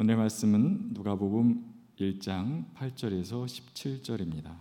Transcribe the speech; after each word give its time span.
오늘 0.00 0.14
말씀은 0.14 0.90
누가복음 0.92 1.74
1장 1.98 2.72
8절에서 2.72 3.46
17절입니다. 3.46 4.56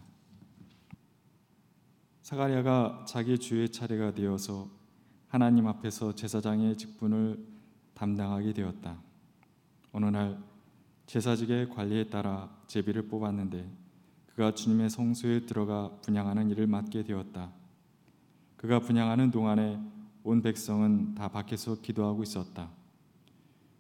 사가랴가 2.24 3.06
자기 3.08 3.38
주의 3.38 3.70
차례가 3.70 4.16
되어서 4.16 4.68
하나님 5.28 5.68
앞에서 5.68 6.16
제사장의 6.16 6.76
직분을 6.76 7.38
담당하게 7.94 8.52
되었다. 8.52 8.98
어느 9.92 10.08
날 10.08 10.44
제사직의 11.06 11.70
관리에 11.70 12.10
따라 12.10 12.50
제비를 12.66 13.08
뽑았는데 13.08 13.72
그가 14.26 14.56
주님의 14.56 14.90
성소에 14.90 15.42
들어가 15.42 15.92
분양하는 16.02 16.50
일을 16.50 16.66
맡게 16.66 17.04
되었다. 17.04 17.52
그가 18.56 18.80
분양하는 18.80 19.30
동안에 19.30 19.80
온 20.24 20.42
백성은 20.42 21.14
다 21.14 21.28
밖에서 21.28 21.80
기도하고 21.80 22.24
있었다. 22.24 22.72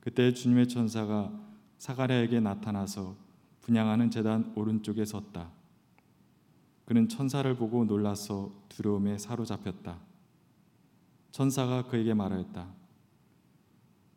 그때 0.01 0.31
주님의 0.31 0.67
천사가 0.67 1.46
사가랴에게 1.77 2.39
나타나서 2.39 3.15
분양하는 3.61 4.09
제단 4.09 4.53
오른쪽에 4.55 5.05
섰다. 5.05 5.51
그는 6.85 7.09
천사를 7.09 7.53
보고 7.55 7.83
놀라서 7.85 8.51
두려움에 8.69 9.17
사로잡혔다. 9.17 9.99
천사가 11.31 11.87
그에게 11.87 12.13
말하였다. 12.13 12.67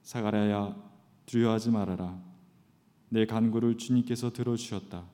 사가랴야 0.02 0.76
두려워하지 1.26 1.70
말아라. 1.70 2.18
내 3.08 3.26
간구를 3.26 3.76
주님께서 3.76 4.32
들어주셨다. 4.32 5.04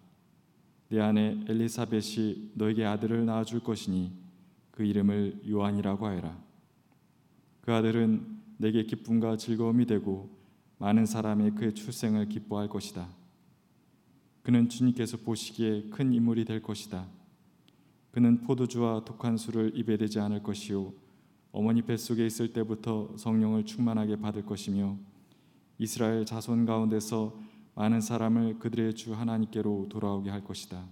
내 0.88 1.00
아내 1.00 1.42
엘리사벳이 1.48 2.52
너에게 2.54 2.84
아들을 2.84 3.24
낳아줄 3.26 3.60
것이니 3.60 4.12
그 4.70 4.84
이름을 4.84 5.42
요한이라고 5.48 6.06
하여라. 6.06 6.38
그 7.62 7.72
아들은 7.72 8.36
내게 8.58 8.84
기쁨과 8.84 9.38
즐거움이 9.38 9.86
되고 9.86 10.35
많은 10.78 11.06
사람이 11.06 11.52
그의 11.52 11.74
출생을 11.74 12.28
기뻐할 12.28 12.68
것이다. 12.68 13.08
그는 14.42 14.68
주님께서 14.68 15.16
보시기에 15.18 15.88
큰 15.90 16.12
인물이 16.12 16.44
될 16.44 16.62
것이다. 16.62 17.08
그는 18.10 18.40
포도주와 18.42 19.04
독한 19.04 19.36
술을 19.36 19.72
입에 19.74 19.96
대지 19.96 20.20
않을 20.20 20.42
것이요 20.42 20.92
어머니 21.52 21.82
뱃속에 21.82 22.24
있을 22.24 22.52
때부터 22.52 23.16
성령을 23.16 23.64
충만하게 23.64 24.16
받을 24.16 24.44
것이며 24.44 24.96
이스라엘 25.78 26.24
자손 26.24 26.64
가운데서 26.64 27.38
많은 27.74 28.00
사람을 28.00 28.58
그들의 28.58 28.94
주 28.94 29.14
하나님께로 29.14 29.88
돌아오게 29.90 30.30
할 30.30 30.44
것이다. 30.44 30.86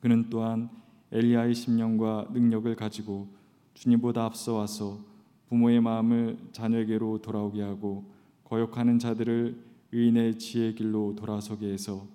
그는 0.00 0.30
또한 0.30 0.70
엘리야의 1.12 1.54
심령과 1.54 2.28
능력을 2.32 2.74
가지고 2.76 3.34
주님보다 3.74 4.24
앞서 4.24 4.54
와서 4.54 5.04
부모의 5.48 5.80
마음을 5.80 6.38
자녀에게로 6.52 7.18
돌아오게 7.22 7.60
하고 7.60 8.10
거역하는 8.50 8.98
자들을 8.98 9.64
의인의 9.92 10.40
지혜 10.40 10.72
길로 10.74 11.14
돌아서게 11.14 11.72
해서 11.72 12.08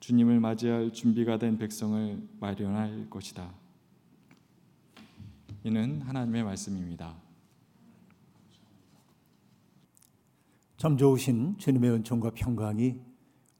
주님을 0.00 0.40
맞이할 0.40 0.92
준비가 0.92 1.38
된 1.38 1.56
백성을 1.56 2.20
마련할 2.40 3.08
것이다. 3.08 3.54
이는 5.62 6.02
하나님의 6.02 6.42
말씀입니다. 6.42 7.14
참 10.76 10.96
좋으신 10.96 11.58
주님의 11.58 11.92
은총과 11.92 12.32
평강이 12.34 12.96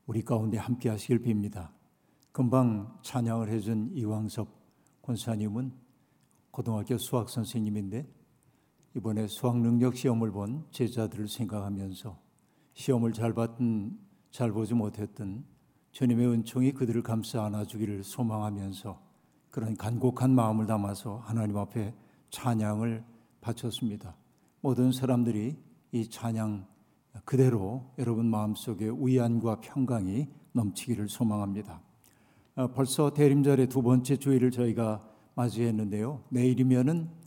우리 0.07 0.23
가운데 0.23 0.59
함께 0.59 0.89
하시길 0.89 1.23
빕니다. 1.23 1.69
금방 2.33 2.99
찬양을 3.03 3.49
해준 3.49 3.93
이왕섭 3.95 4.49
권사님은 5.03 5.73
고등학교 6.51 6.99
수학 6.99 7.29
선생님인데 7.29 8.18
이번에 8.99 9.29
수학 9.29 9.57
능력 9.61 9.95
시험을 9.95 10.33
본 10.33 10.65
제자들을 10.73 11.29
생각하면서 11.29 12.19
시험을 12.73 13.13
잘 13.13 13.33
봤든 13.33 13.97
잘 14.33 14.51
보지 14.51 14.75
못했든 14.75 15.45
주님의 15.93 16.27
은총이 16.27 16.73
그들을 16.73 17.01
감싸 17.05 17.45
안아주기를 17.45 18.03
소망하면서 18.03 19.01
그런 19.51 19.77
간곡한 19.77 20.35
마음을 20.35 20.67
담아서 20.67 21.19
하나님 21.19 21.59
앞에 21.59 21.95
찬양을 22.31 23.05
바쳤습니다. 23.41 24.17
모든 24.63 24.91
사람들이 24.91 25.57
이 25.93 26.11
찬양 26.11 26.67
그대로 27.25 27.93
여러분 27.99 28.27
마음속에 28.27 28.91
위안과 28.99 29.61
평강이 29.61 30.27
넘치기를 30.53 31.09
소망합니다. 31.09 31.81
어, 32.57 32.67
벌써 32.73 33.15
대림절의 33.15 33.69
두 33.69 33.81
번째 33.81 34.17
주일을 34.17 34.51
저희가 34.51 35.09
맞이했는데요. 35.37 36.25
내일이면은 36.31 37.18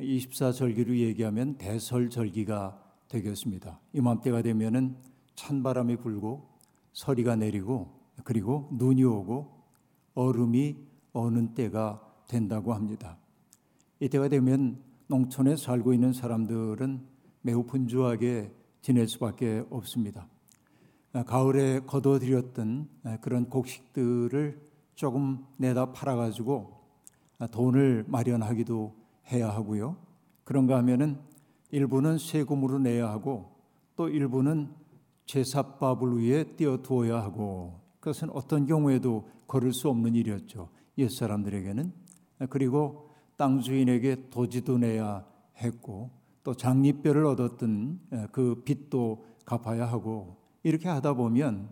24절기로 0.00 0.96
얘기하면 0.96 1.56
대설절기가 1.56 2.82
되겠습니다. 3.08 3.80
이맘때가 3.92 4.42
되면은 4.42 4.96
찬바람이 5.34 5.96
불고 5.96 6.48
서리가 6.92 7.36
내리고 7.36 8.00
그리고 8.24 8.68
눈이 8.72 9.04
오고 9.04 9.60
얼음이 10.14 10.76
어는 11.12 11.54
때가 11.54 12.00
된다고 12.28 12.72
합니다. 12.72 13.18
이때가 14.00 14.28
되면 14.28 14.82
농촌에 15.08 15.56
살고 15.56 15.92
있는 15.92 16.12
사람들은 16.12 17.00
매우 17.42 17.64
분주하게 17.64 18.52
지낼 18.82 19.08
수밖에 19.08 19.64
없습니다. 19.70 20.28
가을에 21.26 21.80
거둬들였던 21.80 22.88
그런 23.20 23.48
곡식들을 23.48 24.60
조금 24.94 25.44
내다 25.56 25.92
팔아가지고 25.92 26.78
돈을 27.50 28.04
마련하기도 28.06 28.99
해야 29.32 29.48
하고요. 29.50 29.96
그런가 30.44 30.76
하면은 30.78 31.18
일부는 31.70 32.18
세금으로 32.18 32.78
내야 32.78 33.08
하고 33.10 33.52
또 33.96 34.08
일부는 34.08 34.70
제사밥을 35.26 36.18
위해 36.18 36.44
띄어두어야 36.56 37.22
하고 37.22 37.80
그것은 38.00 38.30
어떤 38.30 38.66
경우에도 38.66 39.28
걸을 39.46 39.72
수 39.72 39.88
없는 39.88 40.14
일이었죠. 40.14 40.68
옛 40.98 41.08
사람들에게는 41.08 41.92
그리고 42.48 43.10
땅 43.36 43.60
주인에게 43.60 44.30
도지도 44.30 44.78
내야 44.78 45.24
했고 45.58 46.10
또 46.42 46.54
장리벼를 46.54 47.24
얻었던 47.26 48.00
그 48.32 48.62
빚도 48.64 49.24
갚아야 49.44 49.86
하고 49.86 50.36
이렇게 50.62 50.88
하다 50.88 51.14
보면 51.14 51.68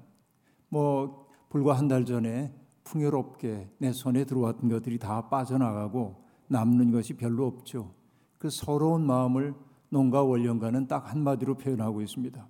뭐 0.69 1.27
불과 1.49 1.75
한 1.75 1.89
달 1.89 2.05
전에 2.05 2.55
풍요롭게 2.85 3.69
내 3.79 3.93
손에 3.93 4.25
들어왔던 4.25 4.69
것들이 4.71 4.99
다 4.99 5.29
빠져나가고 5.29 6.28
남는 6.49 6.91
것이 6.91 7.15
별로 7.15 7.47
없죠. 7.47 7.93
그 8.39 8.51
서러운 8.51 9.05
마음을 9.07 9.55
농가 9.91 10.23
월령가는 10.23 10.87
딱 10.87 11.11
한마디로 11.11 11.57
표현하고 11.57 12.03
있습니다. 12.03 12.47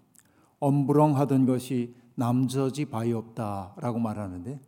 엄부렁하던 0.60 1.46
것이 1.46 1.94
남저지 2.14 2.86
바이 2.86 3.12
없다라고 3.12 3.98
말하는데 3.98 4.60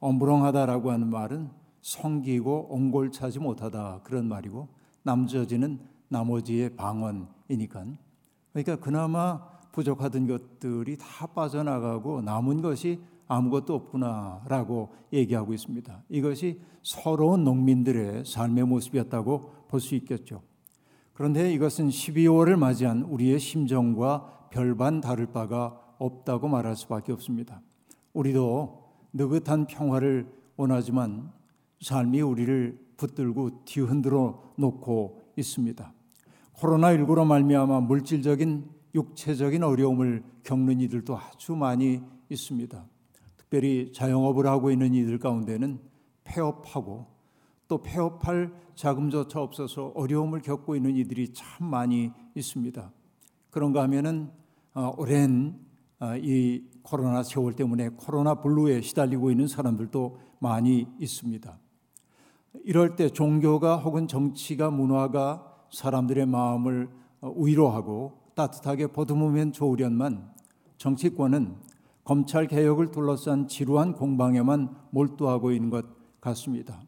엄부렁하다라고 0.00 0.90
하는 0.90 1.08
말은 1.08 1.50
성기고 1.80 2.68
옹골차지 2.70 3.38
못하다 3.38 4.00
그런 4.04 4.28
말이고 4.28 4.68
남저지는 5.04 5.80
나머지의 6.08 6.76
방언이니까 6.76 7.86
그러니까 8.52 8.76
그나마 8.76 9.40
부족하던 9.72 10.26
것들이 10.26 10.98
다 10.98 11.26
빠져나가고 11.26 12.22
남은 12.22 12.60
것이 12.60 13.00
아무것도 13.28 13.74
없구나라고 13.74 14.88
얘기하고 15.12 15.54
있습니다. 15.54 16.04
이것이 16.08 16.60
서러운 16.82 17.44
농민들의 17.44 18.24
삶의 18.24 18.64
모습이었다고 18.64 19.52
볼 19.68 19.80
수 19.80 19.94
있겠죠. 19.94 20.42
그런데 21.12 21.52
이것은 21.52 21.88
12월을 21.88 22.56
맞이한 22.56 23.02
우리의 23.02 23.38
심정과 23.38 24.48
별반 24.50 25.00
다를 25.00 25.26
바가 25.26 25.78
없다고 25.98 26.48
말할 26.48 26.76
수밖에 26.76 27.12
없습니다. 27.12 27.60
우리도 28.12 28.84
느긋한 29.12 29.66
평화를 29.66 30.32
원하지만 30.56 31.30
삶이 31.80 32.20
우리를 32.20 32.78
붙들고 32.96 33.64
뒤흔들어 33.64 34.52
놓고 34.56 35.20
있습니다. 35.36 35.92
코로나19로 36.56 37.26
말미암아 37.26 37.80
물질적인 37.80 38.70
육체적인 38.94 39.62
어려움을 39.62 40.22
겪는 40.44 40.80
이들도 40.80 41.16
아주 41.16 41.54
많이 41.54 42.00
있습니다. 42.28 42.84
특별히 43.48 43.90
자영업을 43.92 44.46
하고 44.46 44.70
있는 44.70 44.94
이들 44.94 45.18
가운데는 45.18 45.80
폐업하고 46.24 47.06
또 47.66 47.82
폐업할 47.82 48.52
자금조차 48.74 49.40
없어서 49.40 49.92
어려움을 49.94 50.40
겪고 50.40 50.76
있는 50.76 50.94
이들이 50.96 51.32
참 51.32 51.68
많이 51.68 52.12
있습니다. 52.34 52.92
그런가 53.50 53.82
하면은 53.82 54.30
어, 54.74 54.92
오랜 54.98 55.58
어, 55.98 56.14
이 56.16 56.62
코로나 56.82 57.22
세월 57.22 57.54
때문에 57.54 57.90
코로나 57.90 58.34
블루에 58.34 58.82
시달리고 58.82 59.30
있는 59.30 59.48
사람들도 59.48 60.18
많이 60.40 60.86
있습니다. 61.00 61.58
이럴 62.64 62.96
때 62.96 63.08
종교가 63.08 63.78
혹은 63.78 64.06
정치가 64.06 64.70
문화가 64.70 65.44
사람들의 65.72 66.26
마음을 66.26 66.90
어, 67.22 67.32
위로하고 67.34 68.12
따뜻하게 68.34 68.88
보듬으면 68.88 69.52
좋으련만 69.52 70.30
정치권은 70.76 71.67
검찰 72.08 72.46
개혁을 72.46 72.90
둘러싼 72.90 73.48
지루한 73.48 73.92
공방에만 73.92 74.74
몰두하고 74.92 75.52
있는 75.52 75.68
것 75.68 75.84
같습니다. 76.22 76.80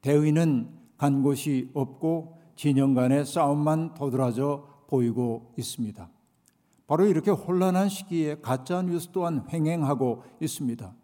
대의는 0.00 0.70
간 0.96 1.22
곳이 1.22 1.70
없고 1.74 2.38
진영 2.54 2.94
간의 2.94 3.26
싸움만 3.26 3.92
도드라져 3.92 4.66
보이고 4.86 5.52
있습니다. 5.58 6.08
바로 6.86 7.04
이렇게 7.04 7.30
혼란한 7.30 7.90
시기에 7.90 8.36
가짜 8.40 8.80
뉴스 8.80 9.10
또한 9.12 9.44
횡행하고 9.52 10.22
있습니다. 10.40 10.94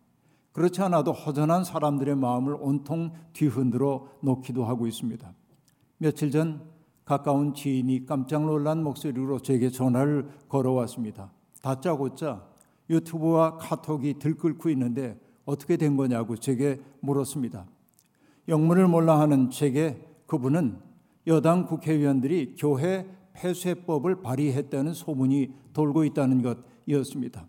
그렇지 0.53 0.81
않아도 0.81 1.13
허전한 1.13 1.63
사람들의 1.63 2.17
마음을 2.17 2.57
온통 2.59 3.13
뒤흔들어 3.35 4.09
놓기도 4.23 4.65
하고 4.65 4.87
있습니다. 4.87 5.31
며칠 5.99 6.31
전 6.31 6.63
가까운 7.05 7.53
지인이 7.53 8.07
깜짝 8.07 8.47
놀란 8.47 8.83
목소리로 8.83 9.41
제게 9.41 9.69
전화를 9.69 10.31
걸어왔습니다. 10.49 11.31
다짜고짜 11.61 12.52
유튜브와 12.91 13.57
카톡이 13.59 14.15
들끓고 14.19 14.71
있는데 14.71 15.19
어떻게 15.45 15.77
된 15.77 15.97
거냐고 15.97 16.37
제게 16.37 16.81
물었습니다. 17.01 17.67
영문을 18.49 18.89
몰라 18.89 19.21
하는 19.21 19.51
제게 19.51 20.05
그분은 20.27 20.79
여당 21.27 21.67
국회의원들이 21.67 22.57
교회 22.59 23.07
폐쇄법을 23.35 24.23
발의했다는 24.23 24.95
소문이 24.95 25.55
돌고 25.73 26.05
있다는 26.05 26.43
것이었습니다. 26.87 27.47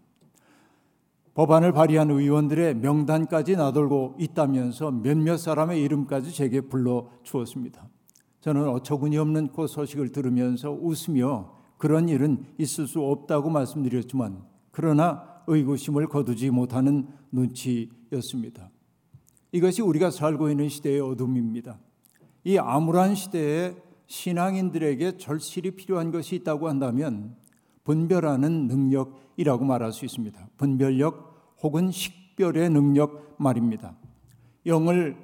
법안을 1.33 1.71
발의한 1.71 2.12
의원들의 2.12 2.75
명단까지 2.75 3.56
나돌고 3.56 4.18
있다면서 4.19 4.91
몇몇 4.91 5.38
사람의 5.38 5.81
이름까지 5.81 6.31
제게 6.31 6.62
불러 6.62 7.09
주었습니다. 7.24 7.88
저는 8.41 8.68
어처구니 8.68 9.18
없는 9.18 9.51
그 9.51 9.65
소식을 9.65 10.12
들으면서 10.12 10.71
웃으며 10.71 11.56
그런 11.77 12.07
일은 12.07 12.45
있을 12.59 12.88
수 12.88 13.01
없다고 13.01 13.50
말씀드렸지만 13.50 14.44
그러나 14.73 15.23
의구심을 15.45 16.07
거두지 16.07 16.49
못하는 16.49 17.07
눈치였습니다. 17.31 18.71
이것이 19.51 19.83
우리가 19.83 20.09
살고 20.09 20.49
있는 20.49 20.67
시대의 20.67 20.99
어둠입니다. 20.99 21.77
이 22.43 22.57
암울한 22.57 23.13
시대에 23.13 23.75
신앙인들에게 24.07 25.17
절실히 25.17 25.71
필요한 25.71 26.11
것이 26.11 26.35
있다고 26.35 26.67
한다면 26.67 27.35
분별하는 27.83 28.67
능력이라고 28.67 29.63
말할 29.63 29.93
수 29.93 30.05
있습니다. 30.05 30.49
분별력 30.57 31.55
혹은 31.61 31.91
식별의 31.91 32.71
능력 32.71 33.35
말입니다. 33.37 33.95
영을 34.65 35.15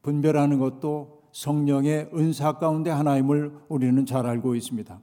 분별하는 0.00 0.58
것도 0.58 1.22
성령의 1.32 2.08
은사 2.14 2.54
가운데 2.54 2.88
하나임을 2.88 3.58
우리는 3.68 4.06
잘 4.06 4.26
알고 4.26 4.54
있습니다. 4.54 5.00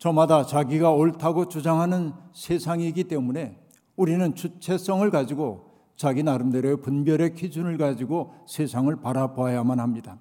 저마다 0.00 0.46
자기가 0.46 0.92
옳다고 0.92 1.48
주장하는 1.48 2.12
세상이기 2.32 3.04
때문에 3.04 3.60
우리는 3.96 4.34
주체성을 4.34 5.08
가지고 5.10 5.68
자기 5.94 6.22
나름대로의 6.22 6.80
분별의 6.80 7.34
기준을 7.34 7.76
가지고 7.76 8.32
세상을 8.48 8.96
바라봐야만 8.96 9.78
합니다. 9.78 10.18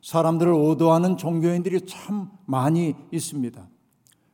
사람들을 0.00 0.50
오도하는 0.54 1.18
종교인들이 1.18 1.82
참 1.82 2.30
많이 2.46 2.94
있습니다. 3.12 3.68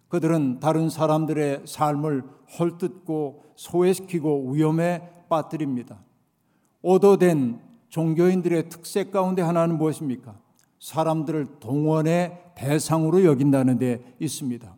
그들은 0.07 0.61
다른 0.61 0.89
사람들의 0.89 1.63
삶을 1.67 2.23
헐뜯고 2.57 3.43
소외시키고 3.57 4.53
위험에 4.53 5.03
빠뜨립니다. 5.29 5.99
오도된 6.83 7.61
종교인들의 7.89 8.69
특색 8.69 9.11
가운데 9.11 9.43
하나는 9.43 9.79
무엇입니까? 9.79 10.39
사람들을 10.81 11.61
동원의 11.61 12.53
대상으로 12.57 13.25
여긴다는 13.25 13.79
데 13.79 14.15
있습니다. 14.19 14.77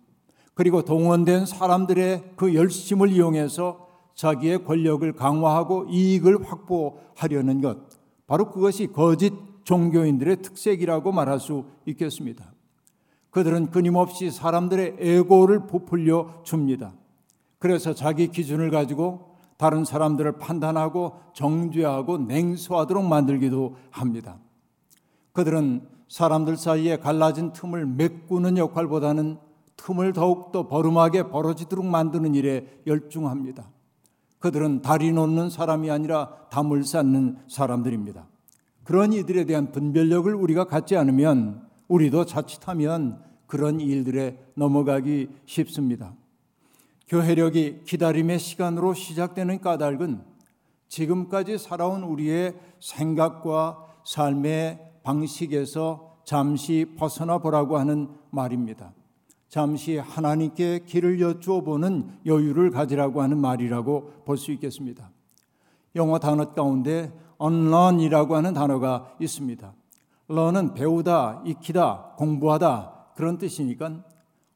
그리고 0.55 0.83
동원된 0.83 1.47
사람들의 1.47 2.35
그 2.37 2.55
열심을 2.55 3.11
이용해서 3.11 3.89
자기의 4.15 4.65
권력을 4.65 5.11
강화하고 5.15 5.87
이익을 5.89 6.45
확보하려는 6.45 7.61
것. 7.63 7.79
바로 8.27 8.51
그것이 8.51 8.89
거짓 8.89 9.33
종교인들의 9.65 10.43
특색이라고 10.43 11.13
말할 11.13 11.41
수 11.41 11.65
있겠습니다. 11.87 12.53
그들은 13.31 13.71
끊임없이 13.71 14.31
사람들의 14.31 14.97
에고를 14.99 15.67
부풀려 15.67 16.43
줍니다. 16.43 16.93
그래서 17.59 17.95
자기 17.95 18.29
기준을 18.29 18.71
가지고 18.71 19.37
다른 19.57 19.85
사람들을 19.85 20.39
판단하고 20.39 21.21
정죄하고 21.33 22.19
냉소하도록 22.19 23.05
만들기도 23.05 23.77
합니다. 23.91 24.39
그들은 25.33 25.92
사람들 26.13 26.59
사이에 26.59 26.99
갈라진 26.99 27.55
틈을 27.55 27.87
메꾸는 27.87 28.59
역할보다는 28.59 29.39
틈을 29.79 30.13
더욱더 30.13 30.69
버름하게 30.69 31.31
벌어지도록 31.31 31.87
만드는 31.87 32.35
일에 32.35 32.67
열중합니다. 32.87 33.71
그들은 34.39 34.83
다리 34.83 35.11
놓는 35.11 35.49
사람이 35.49 35.91
아니라 35.91 36.37
담을 36.51 36.85
쌓는 36.85 37.39
사람들입니다. 37.49 38.27
그런 38.85 39.15
이들에 39.15 39.47
대한 39.47 39.73
분별력을 39.73 40.35
우리가 40.35 40.65
갖지 40.65 40.99
않으면 40.99 41.67
우리도 41.89 42.27
자칫하면 42.27 43.23
그런 43.47 43.81
일들에 43.81 44.37
넘어가기 44.55 45.31
쉽습니다. 45.47 46.13
교회력이 47.09 47.85
기다림의 47.87 48.39
시간으로 48.39 48.93
시작되는 48.93 49.63
까닭은 49.63 50.21
지금까지 50.89 51.57
살아온 51.57 52.03
우리의 52.03 52.55
생각과 52.81 53.87
삶의 54.05 54.92
방식에서 55.03 56.17
잠시 56.25 56.95
벗어나 56.97 57.39
보라고 57.39 57.79
하는 57.79 58.09
말입니다. 58.31 58.93
잠시 59.49 59.99
하나님께 59.99 60.85
길을 60.87 61.21
여쭈어 61.21 61.61
보는 61.63 62.21
여유를 62.25 62.71
가지라고 62.71 63.21
하는 63.21 63.39
말이라고 63.39 64.23
볼 64.25 64.37
수 64.39 64.51
있겠습니다. 64.53 65.11
영어 65.95 66.19
단어 66.19 66.53
가운데 66.55 67.13
unlearn이라고 67.41 68.35
하는 68.35 68.55
단어가 68.55 69.15
있습니다. 69.21 69.75
learn은 70.31 70.75
배우다, 70.75 71.43
익히다, 71.45 72.15
공부하다 72.17 73.13
그런 73.15 73.37
뜻이니까 73.37 74.03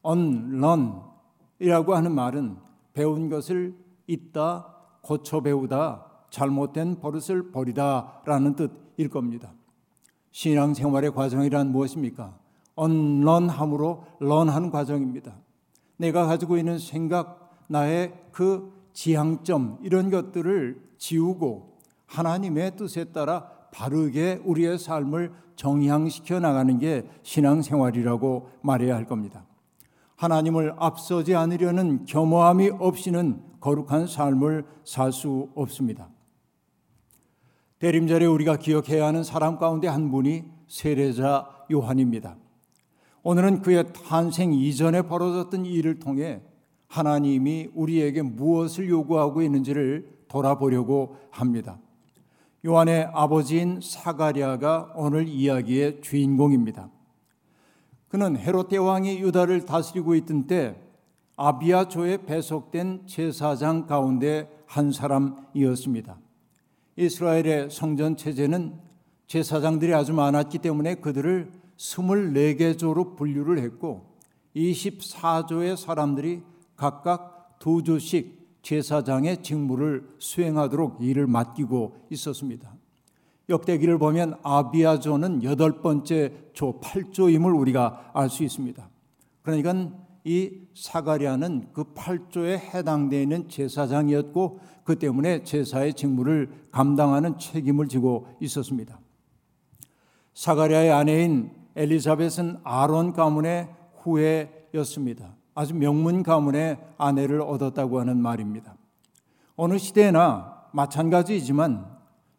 unlearn이라고 0.03 1.95
하는 1.95 2.11
말은 2.13 2.57
배운 2.93 3.29
것을 3.29 3.77
잊다, 4.07 4.73
고쳐 5.01 5.41
배우다, 5.41 6.05
잘못된 6.31 6.99
버릇을 6.99 7.51
버리다라는 7.51 8.55
뜻일 8.55 9.09
겁니다. 9.09 9.51
신앙생활의 10.31 11.11
과정이란 11.13 11.71
무엇입니까? 11.71 12.37
언런함으로 12.75 14.03
런하는 14.19 14.69
과정입니다. 14.69 15.35
내가 15.97 16.25
가지고 16.27 16.57
있는 16.57 16.77
생각, 16.77 17.51
나의 17.67 18.13
그 18.31 18.71
지향점 18.93 19.79
이런 19.81 20.09
것들을 20.09 20.81
지우고 20.97 21.77
하나님의 22.05 22.75
뜻에 22.75 23.05
따라 23.05 23.49
바르게 23.71 24.41
우리의 24.45 24.77
삶을 24.77 25.33
정향시켜 25.55 26.39
나가는 26.39 26.77
게 26.77 27.07
신앙생활이라고 27.23 28.49
말해야 28.61 28.95
할 28.95 29.05
겁니다. 29.05 29.45
하나님을 30.15 30.73
앞서지 30.77 31.35
않으려는 31.35 32.05
겸허함이 32.05 32.71
없이는 32.79 33.41
거룩한 33.59 34.07
삶을 34.07 34.65
살 34.83 35.11
수 35.11 35.49
없습니다. 35.55 36.09
대림절에 37.79 38.25
우리가 38.25 38.57
기억해야 38.57 39.05
하는 39.05 39.23
사람 39.23 39.59
가운데 39.59 39.87
한 39.87 40.09
분이 40.09 40.45
세례자 40.67 41.47
요한입니다. 41.71 42.35
오늘은 43.21 43.61
그의 43.61 43.85
탄생 43.93 44.51
이전에 44.53 45.03
벌어졌던 45.03 45.65
일을 45.65 45.99
통해 45.99 46.41
하나님이 46.87 47.69
우리에게 47.75 48.23
무엇을 48.23 48.89
요구하고 48.89 49.43
있는지를 49.43 50.23
돌아보려고 50.27 51.17
합니다. 51.29 51.77
요한의 52.65 53.09
아버지인 53.13 53.79
사가랴가 53.81 54.93
오늘 54.95 55.27
이야기의 55.27 56.01
주인공입니다. 56.01 56.89
그는 58.07 58.37
헤롯 58.37 58.69
대 58.69 58.77
왕이 58.77 59.19
유다를 59.19 59.65
다스리고 59.65 60.15
있던 60.15 60.47
때 60.47 60.75
아비아조에 61.35 62.25
배속된 62.25 63.03
제사장 63.05 63.85
가운데 63.85 64.49
한 64.65 64.91
사람이었습니다. 64.91 66.17
이스라엘의 66.97 67.69
성전 67.69 68.17
체제는 68.17 68.73
제사장들이 69.27 69.93
아주 69.93 70.13
많았기 70.13 70.57
때문에 70.57 70.95
그들을 70.95 71.51
24개 71.77 72.77
조로 72.77 73.15
분류를 73.15 73.59
했고 73.59 74.17
24조의 74.55 75.77
사람들이 75.77 76.41
각각 76.75 77.59
두 77.59 77.83
조씩 77.83 78.37
제사장의 78.63 79.43
직무를 79.43 80.09
수행하도록 80.17 80.97
일을 81.01 81.27
맡기고 81.27 82.07
있었습니다. 82.09 82.73
역대기를 83.49 83.97
보면 83.97 84.39
아비아조는 84.43 85.43
여덟 85.43 85.81
번째 85.81 86.33
조 86.53 86.79
8조임을 86.81 87.57
우리가 87.57 88.11
알 88.13 88.29
수 88.29 88.43
있습니다. 88.43 88.89
그러니까 89.43 90.06
이 90.27 90.51
사가랴는 90.73 91.69
그 91.71 91.93
8조에 91.93 92.59
해당되는 92.59 93.47
제사장이었고 93.47 94.59
그 94.83 94.99
때문에 94.99 95.43
제사의 95.43 95.93
직무를 95.93 96.51
감당하는 96.69 97.37
책임을 97.37 97.87
지고 97.87 98.27
있었습니다. 98.41 98.99
사가랴의 100.33 100.91
아내인 100.91 101.51
엘리자벳은 101.77 102.57
아론 102.65 103.13
가문의 103.13 103.69
후예였습니다. 104.01 105.33
아주 105.55 105.73
명문 105.73 106.23
가문의 106.23 106.77
아내를 106.97 107.39
얻었다고 107.41 108.01
하는 108.01 108.21
말입니다. 108.21 108.75
어느 109.55 109.77
시대나 109.77 110.65
마찬가지이지만 110.73 111.87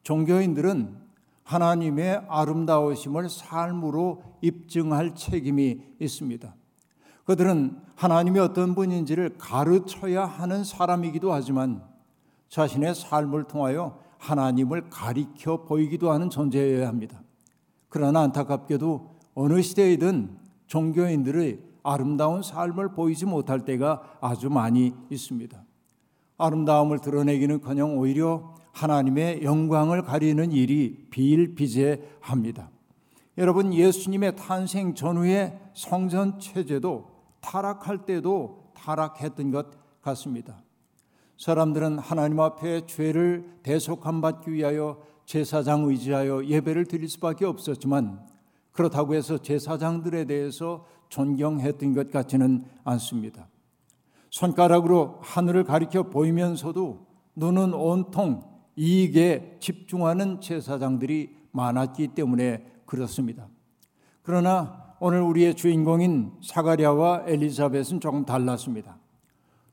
종교인들은 0.02 0.94
하나님의 1.42 2.20
아름다우심을 2.28 3.30
삶으로 3.30 4.22
입증할 4.42 5.14
책임이 5.14 5.80
있습니다. 5.98 6.54
그들은 7.28 7.76
하나님이 7.94 8.38
어떤 8.38 8.74
분인지를 8.74 9.36
가르쳐야 9.36 10.24
하는 10.24 10.64
사람이기도 10.64 11.30
하지만 11.30 11.82
자신의 12.48 12.94
삶을 12.94 13.44
통하여 13.44 13.98
하나님을 14.16 14.88
가리켜 14.88 15.64
보이기도 15.64 16.10
하는 16.10 16.30
존재여야 16.30 16.88
합니다. 16.88 17.20
그러나 17.90 18.22
안타깝게도 18.22 19.18
어느 19.34 19.60
시대이든 19.60 20.38
종교인들의 20.68 21.58
아름다운 21.82 22.42
삶을 22.42 22.92
보이지 22.92 23.26
못할 23.26 23.60
때가 23.60 24.16
아주 24.22 24.48
많이 24.48 24.94
있습니다. 25.10 25.62
아름다움을 26.38 27.00
드러내기는커녕 27.00 27.98
오히려 27.98 28.54
하나님의 28.72 29.42
영광을 29.42 30.00
가리는 30.00 30.50
일이 30.50 31.06
비일비재합니다. 31.10 32.70
여러분 33.36 33.74
예수님의 33.74 34.36
탄생 34.36 34.94
전후의 34.94 35.60
성전 35.74 36.40
체제도 36.40 37.17
타락할 37.40 38.04
때도 38.04 38.72
타락했던 38.74 39.50
것 39.50 39.66
같습니다. 40.00 40.62
사람들은 41.36 41.98
하나님 41.98 42.40
앞에 42.40 42.86
죄를 42.86 43.58
대속함 43.62 44.20
받기 44.20 44.52
위하여 44.52 45.00
제사장 45.24 45.84
의지하여 45.84 46.44
예배를 46.46 46.86
드릴 46.86 47.08
수밖에 47.08 47.44
없었지만 47.44 48.26
그렇다고 48.72 49.14
해서 49.14 49.38
제사장들에 49.38 50.24
대해서 50.24 50.86
존경했던 51.08 51.94
것 51.94 52.10
같지는 52.10 52.64
않습니다. 52.84 53.48
손가락으로 54.30 55.18
하늘을 55.22 55.64
가리켜 55.64 56.04
보이면서도 56.04 57.06
눈은 57.36 57.72
온통 57.74 58.42
이익에 58.76 59.58
집중하는 59.60 60.40
제사장들이 60.40 61.36
많았기 61.52 62.08
때문에 62.08 62.64
그렇습니다. 62.86 63.48
그러나 64.22 64.87
오늘 65.00 65.22
우리의 65.22 65.54
주인공인 65.54 66.32
사가랴와 66.42 67.24
엘리자벳은 67.26 68.00
조금 68.00 68.24
달랐습니다. 68.24 68.98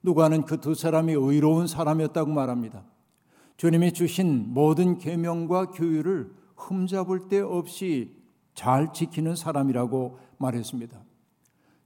누가는 0.04 0.44
그 0.46 0.58
두 0.62 0.76
사람이 0.76 1.14
의로운 1.14 1.66
사람이었다고 1.66 2.32
말합니다. 2.32 2.84
주님이 3.58 3.92
주신 3.94 4.54
모든 4.54 5.00
계명과 5.00 5.72
규율을 5.72 6.32
흠잡을 6.56 7.28
데 7.28 7.40
없이 7.40 8.16
잘 8.54 8.94
지키는 8.94 9.36
사람이라고 9.36 10.20
말했습니다. 10.38 10.96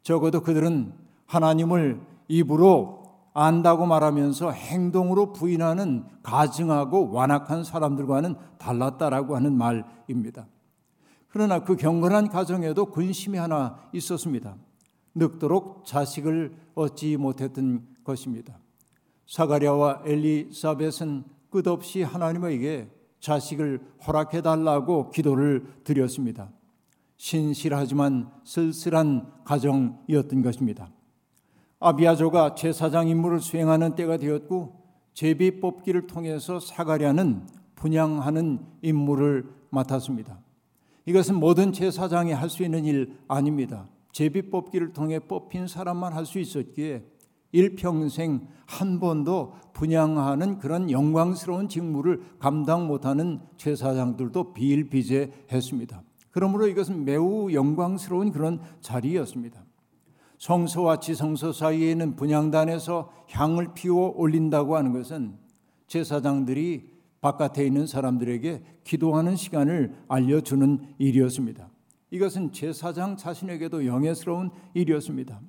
적어도 0.03 0.41
그들은 0.41 0.93
하나님을 1.25 2.01
입으로 2.27 3.03
안다고 3.33 3.85
말하면서 3.85 4.51
행동으로 4.51 5.31
부인하는 5.31 6.03
가증하고 6.23 7.11
완악한 7.11 7.63
사람들과는 7.63 8.35
달랐다라고 8.57 9.35
하는 9.37 9.53
말입니다. 9.57 10.45
그러나 11.29 11.63
그 11.63 11.75
경건한 11.75 12.29
가정에도 12.29 12.87
근심이 12.87 13.37
하나 13.37 13.79
있었습니다. 13.93 14.55
늙도록 15.15 15.85
자식을 15.85 16.55
얻지 16.75 17.17
못했던 17.17 17.85
것입니다. 18.03 18.59
사가랴와 19.27 20.03
엘리사벳은 20.05 21.23
끝없이 21.49 22.01
하나님에게 22.01 22.89
자식을 23.19 23.81
허락해 24.07 24.41
달라고 24.41 25.11
기도를 25.11 25.65
드렸습니다. 25.83 26.51
신실하지만 27.17 28.31
쓸쓸한 28.43 29.31
가정이었던 29.43 30.41
것입니다. 30.41 30.89
아비아조가 31.79 32.55
제사장 32.55 33.07
임무를 33.07 33.39
수행하는 33.39 33.95
때가 33.95 34.17
되었고 34.17 34.79
제비 35.13 35.59
뽑기를 35.59 36.07
통해서 36.07 36.59
사가랴는 36.59 37.47
분양하는 37.75 38.59
임무를 38.81 39.49
맡았습니다. 39.69 40.39
이것은 41.09 41.39
모든 41.39 41.73
제사장이 41.73 42.33
할 42.33 42.49
수 42.51 42.61
있는 42.61 42.85
일 42.85 43.17
아닙니다. 43.27 43.89
제비 44.11 44.51
뽑기를 44.51 44.93
통해 44.93 45.17
뽑힌 45.17 45.65
사람만 45.65 46.13
할 46.13 46.23
수 46.23 46.37
있었기에 46.37 47.03
일평생 47.51 48.47
한 48.67 48.99
번도 48.99 49.53
분양하는 49.73 50.59
그런 50.59 50.91
영광스러운 50.91 51.67
직무를 51.67 52.21
감당 52.37 52.85
못하는 52.85 53.39
제사장들도 53.57 54.53
비일비재했습니다. 54.53 56.03
그러므로 56.29 56.67
이것은 56.67 57.05
매우 57.05 57.51
영광스러운 57.51 58.31
그런 58.31 58.61
자리였습니다. 58.81 59.65
성소와 60.37 60.99
지성소 60.99 61.53
사이에는 61.53 62.17
분양단에서 62.17 63.09
향을 63.29 63.73
피워 63.73 64.13
올린다고 64.15 64.75
하는 64.75 64.93
것은 64.93 65.39
제사장들이 65.87 66.98
바깥에 67.21 67.65
있는 67.65 67.85
사람들에게 67.85 68.63
기도하는 68.83 69.35
시간을 69.35 69.95
알려주는 70.07 70.95
일이었습니다. 70.97 71.69
이것은 72.11 72.51
제사장 72.51 73.17
자신에게도 73.17 73.85
영예스러운 73.85 74.51
일이었습니다. 74.73 75.39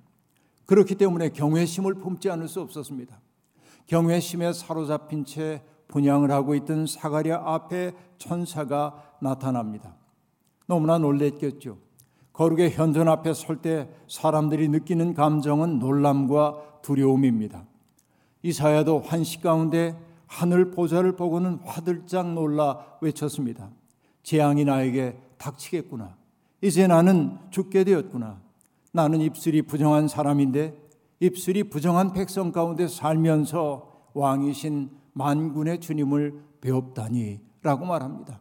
그렇기 0.67 0.95
때문에 0.97 1.31
경외심을 1.31 1.95
품지 1.95 2.31
않을 2.31 2.49
수 2.49 2.61
없었습니다. 2.61 3.21
경외심에 3.87 4.53
사로잡힌 4.53 5.25
채 5.25 5.63
분양을 5.89 6.31
하고 6.31 6.55
있던 6.55 6.87
사가랴 6.87 7.43
앞에 7.45 7.93
천사가 8.19 9.17
나타납니다. 9.21 9.97
너무나 10.67 10.99
놀랬겠죠. 10.99 11.79
거룩의 12.33 12.71
현존 12.71 13.09
앞에 13.09 13.35
설 13.35 13.57
때 13.57 13.89
사람들이 14.07 14.69
느끼는 14.69 15.15
감정은 15.15 15.79
놀람과 15.79 16.81
두려움입니다. 16.83 17.67
이사야도 18.43 19.01
환시 19.01 19.41
가운데 19.41 19.97
하늘 20.31 20.71
보좌를 20.71 21.17
보고는 21.17 21.59
화들짝 21.65 22.33
놀라 22.35 22.87
외쳤습니다. 23.01 23.69
재앙이 24.23 24.65
나에게 24.65 25.19
닥치겠구나. 25.39 26.17
이제 26.63 26.87
나는 26.87 27.37
죽게 27.51 27.83
되었구나. 27.83 28.41
나는 28.93 29.21
입술이 29.21 29.63
부정한 29.63 30.07
사람인데 30.07 30.81
입술이 31.19 31.65
부정한 31.65 32.13
백성 32.13 32.53
가운데 32.53 32.87
살면서 32.87 33.91
왕이신 34.15 34.91
만군의 35.15 35.81
주님을 35.81 36.41
배웠다니 36.61 37.41
라고 37.63 37.85
말합니다. 37.85 38.39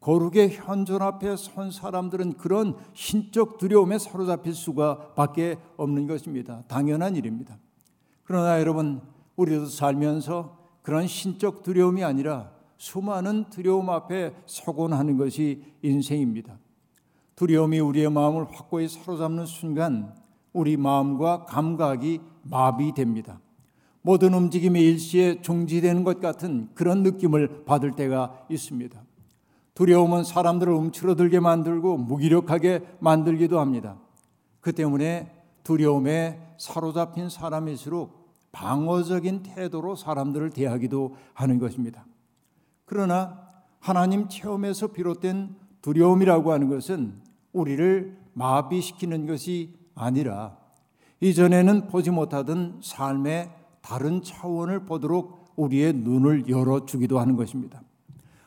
거룩의 0.00 0.50
현존 0.50 1.02
앞에 1.02 1.36
선 1.36 1.72
사람들은 1.72 2.34
그런 2.34 2.76
신적 2.92 3.58
두려움에 3.58 3.98
사로잡힐 3.98 4.54
수가 4.54 5.14
밖에 5.14 5.58
없는 5.76 6.06
것입니다. 6.06 6.62
당연한 6.68 7.16
일입니다. 7.16 7.58
그러나 8.22 8.60
여러분, 8.60 9.00
우리도 9.34 9.66
살면서 9.66 10.63
그런 10.84 11.06
신적 11.06 11.62
두려움이 11.62 12.04
아니라 12.04 12.50
수많은 12.76 13.46
두려움 13.48 13.88
앞에 13.88 14.34
서곤 14.44 14.92
하는 14.92 15.16
것이 15.16 15.64
인생입니다. 15.80 16.58
두려움이 17.36 17.80
우리의 17.80 18.10
마음을 18.10 18.44
확고히 18.52 18.86
사로잡는 18.86 19.46
순간 19.46 20.14
우리 20.52 20.76
마음과 20.76 21.46
감각이 21.46 22.20
마비됩니다. 22.42 23.40
모든 24.02 24.34
움직임이 24.34 24.82
일시에 24.82 25.40
중지되는 25.40 26.04
것 26.04 26.20
같은 26.20 26.68
그런 26.74 27.02
느낌을 27.02 27.64
받을 27.64 27.92
때가 27.92 28.44
있습니다. 28.50 29.02
두려움은 29.72 30.22
사람들을 30.22 30.70
움츠러들게 30.70 31.40
만들고 31.40 31.96
무기력하게 31.96 32.82
만들기도 33.00 33.58
합니다. 33.58 33.96
그 34.60 34.74
때문에 34.74 35.32
두려움에 35.62 36.38
사로잡힌 36.58 37.30
사람일수록 37.30 38.23
방어적인 38.54 39.42
태도로 39.42 39.96
사람들을 39.96 40.50
대하기도 40.50 41.16
하는 41.34 41.58
것입니다. 41.58 42.06
그러나 42.86 43.40
하나님 43.80 44.28
체험에서 44.28 44.88
비롯된 44.88 45.56
두려움이라고 45.82 46.52
하는 46.52 46.70
것은 46.70 47.20
우리를 47.52 48.16
마비시키는 48.32 49.26
것이 49.26 49.74
아니라 49.94 50.56
이전에는 51.20 51.88
보지 51.88 52.10
못하던 52.10 52.80
삶의 52.82 53.50
다른 53.82 54.22
차원을 54.22 54.86
보도록 54.86 55.52
우리의 55.56 55.92
눈을 55.92 56.48
열어주기도 56.48 57.18
하는 57.18 57.36
것입니다. 57.36 57.82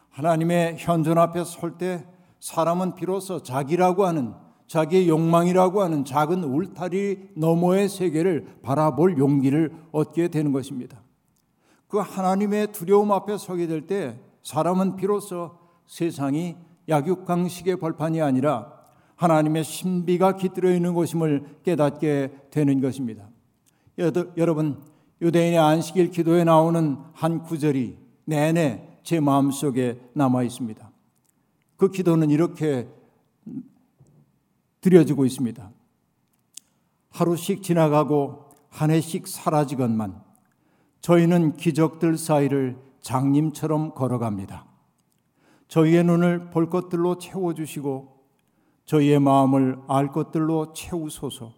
하나님의 0.10 0.78
현존 0.80 1.18
앞에 1.18 1.44
설 1.44 1.78
때 1.78 2.06
사람은 2.40 2.96
비로소 2.96 3.42
자기라고 3.42 4.06
하는 4.06 4.34
자기의 4.68 5.10
욕망이라고 5.10 5.82
하는 5.82 6.06
작은 6.06 6.44
울타리 6.44 7.30
너머의 7.36 7.90
세계를 7.90 8.46
바라볼 8.62 9.18
용기를 9.18 9.72
얻게 9.92 10.28
되는 10.28 10.52
것입니다. 10.52 11.02
그 11.88 12.00
하나님의 12.00 12.74
두려움 12.74 13.12
앞에 13.12 13.38
서게 13.38 13.66
될 13.66 13.88
때 13.88 14.20
사람은 14.44 14.96
비로소 14.96 15.52
세상이 15.88 16.56
약육강식의 16.88 17.78
벌판이 17.78 18.22
아니라 18.22 18.74
하나님의 19.16 19.64
신비가 19.64 20.38
깃들어 20.38 20.72
있는 20.72 20.94
것임을 20.94 21.44
깨닫게 21.64 22.32
되는 22.52 22.80
것입니다. 22.80 23.28
여러분, 24.38 24.82
유대인의 25.22 25.58
안식일 25.58 26.12
기도에 26.12 26.44
나오는 26.44 26.98
한 27.14 27.42
구절이 27.42 27.98
내내 28.26 29.00
제 29.04 29.20
마음속에 29.20 30.00
남아 30.14 30.44
있습니다. 30.44 30.92
그 31.78 31.90
기도는 31.90 32.30
이렇게 32.30 32.88
드려지고 34.82 35.26
있습니다. 35.26 35.72
하루씩 37.10 37.64
지나가고 37.64 38.52
한 38.70 38.92
해씩 38.92 39.28
사라지건만 39.28 40.22
저희는 41.02 41.58
기적들 41.58 42.18
사이를 42.18 42.78
장님처럼 43.02 43.96
걸어갑니다. 43.96 44.66
저희의 45.68 46.04
눈을 46.04 46.50
볼 46.50 46.70
것들로 46.70 47.18
채워주시고 47.18 48.18
저희의 48.86 49.20
마음을 49.20 49.80
알 49.88 50.12
것들로 50.12 50.74
채우소서. 50.74 51.54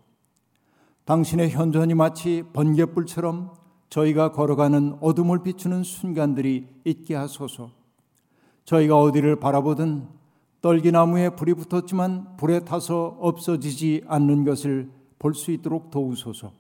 당신의 1.06 1.52
현존이 1.52 1.94
마치 1.96 2.44
번개불처럼 2.54 3.54
저희가 3.90 4.32
걸어가는 4.32 4.98
어둠을 5.02 5.42
비추는 5.44 5.84
순간들이 5.84 6.68
있게 6.86 7.16
하소서. 7.16 7.72
저희가 8.66 9.00
어디를 9.00 9.40
바라보든 9.40 10.08
떨기나무에 10.62 11.30
불이 11.30 11.54
붙었지만 11.54 12.38
불에 12.38 12.60
타서 12.62 13.18
없어지지 13.20 14.04
않는 14.08 14.44
것을 14.44 14.92
볼 15.18 15.34
수 15.34 15.52
있도록 15.52 15.92
도우소서. 15.92 16.52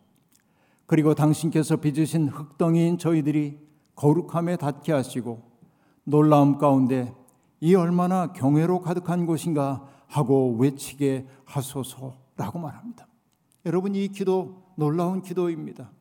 그리고 0.86 1.14
당신께서 1.14 1.78
빚으신 1.78 2.30
흙덩이인 2.30 2.98
저희들이 2.98 3.60
거룩함에 3.96 4.58
닿게 4.58 4.92
하시고 4.92 5.44
놀라움 6.04 6.58
가운데 6.58 7.14
이 7.62 7.76
얼마나 7.76 8.34
경외로 8.34 8.82
가득한 8.82 9.26
곳인가 9.26 9.86
하고 10.08 10.56
외치게 10.58 11.28
하소서라고 11.46 12.60
말합니다. 12.60 13.08
여러분 13.66 13.94
이 13.96 14.08
기도 14.08 14.64
놀라운 14.76 15.22
기도입니다. 15.22 15.92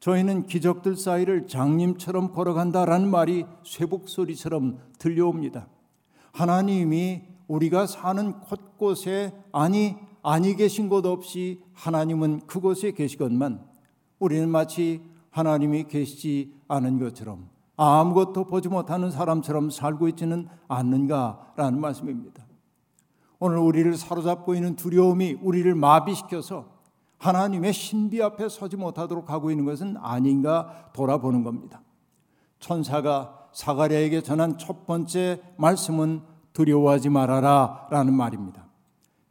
저희는 0.00 0.46
기적들 0.46 0.96
사이를 0.96 1.46
장님처럼 1.46 2.32
걸어간다라는 2.32 3.08
말이 3.08 3.46
쇠복 3.64 4.08
소리처럼 4.08 4.78
들려옵니다. 4.98 5.68
하나님이 6.32 7.22
우리가 7.48 7.86
사는 7.86 8.40
곳곳에 8.40 9.32
아니 9.52 9.96
아니 10.22 10.54
계신 10.54 10.88
곳 10.88 11.06
없이 11.06 11.62
하나님은 11.72 12.46
그곳에 12.46 12.92
계시건만 12.92 13.66
우리는 14.18 14.48
마치 14.48 15.02
하나님이 15.30 15.84
계시지 15.84 16.54
않은 16.68 16.98
것처럼 16.98 17.48
아무것도 17.76 18.44
보지 18.44 18.68
못하는 18.68 19.10
사람처럼 19.10 19.70
살고 19.70 20.08
있지는 20.08 20.48
않는가라는 20.66 21.80
말씀입니다. 21.80 22.44
오늘 23.38 23.58
우리를 23.58 23.96
사로잡고 23.96 24.54
있는 24.54 24.74
두려움이 24.74 25.38
우리를 25.40 25.72
마비시켜서 25.74 26.78
하나님의 27.18 27.72
신비 27.72 28.20
앞에 28.22 28.48
서지 28.48 28.76
못하도록 28.76 29.30
하고 29.30 29.50
있는 29.50 29.64
것은 29.64 29.96
아닌가 29.98 30.90
돌아보는 30.92 31.44
겁니다. 31.44 31.82
천사가 32.58 33.48
사가랴에게 33.52 34.22
전한 34.22 34.58
첫 34.58 34.86
번째 34.86 35.40
말씀은 35.56 36.22
두려워하지 36.58 37.08
말아라 37.08 37.86
라는 37.88 38.14
말입니다. 38.14 38.66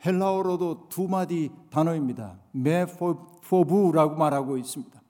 헬라어로도 0.05 0.88
두 0.88 1.10
마디 1.10 1.51
단어입니다. 1.69 2.39
메포부라고 2.53 4.15
말하고 4.15 4.57
있습니다. 4.57 5.01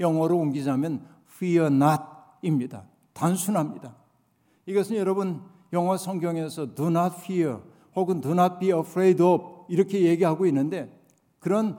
영어로 0.00 0.36
옮기자면 0.36 1.06
fear 1.36 1.72
not입니다. 1.72 2.84
단순합니다. 3.12 3.94
이것은 4.66 4.96
여러분 4.96 5.42
영어 5.72 5.96
성경에서 5.96 6.74
do 6.74 6.88
not 6.88 7.14
fear 7.20 7.60
혹은 7.94 8.20
do 8.20 8.32
not 8.32 8.54
be 8.58 8.72
afraid 8.72 9.22
of 9.22 9.66
이렇게 9.68 10.02
얘기하고 10.02 10.46
있는데 10.46 11.00
그런 11.38 11.78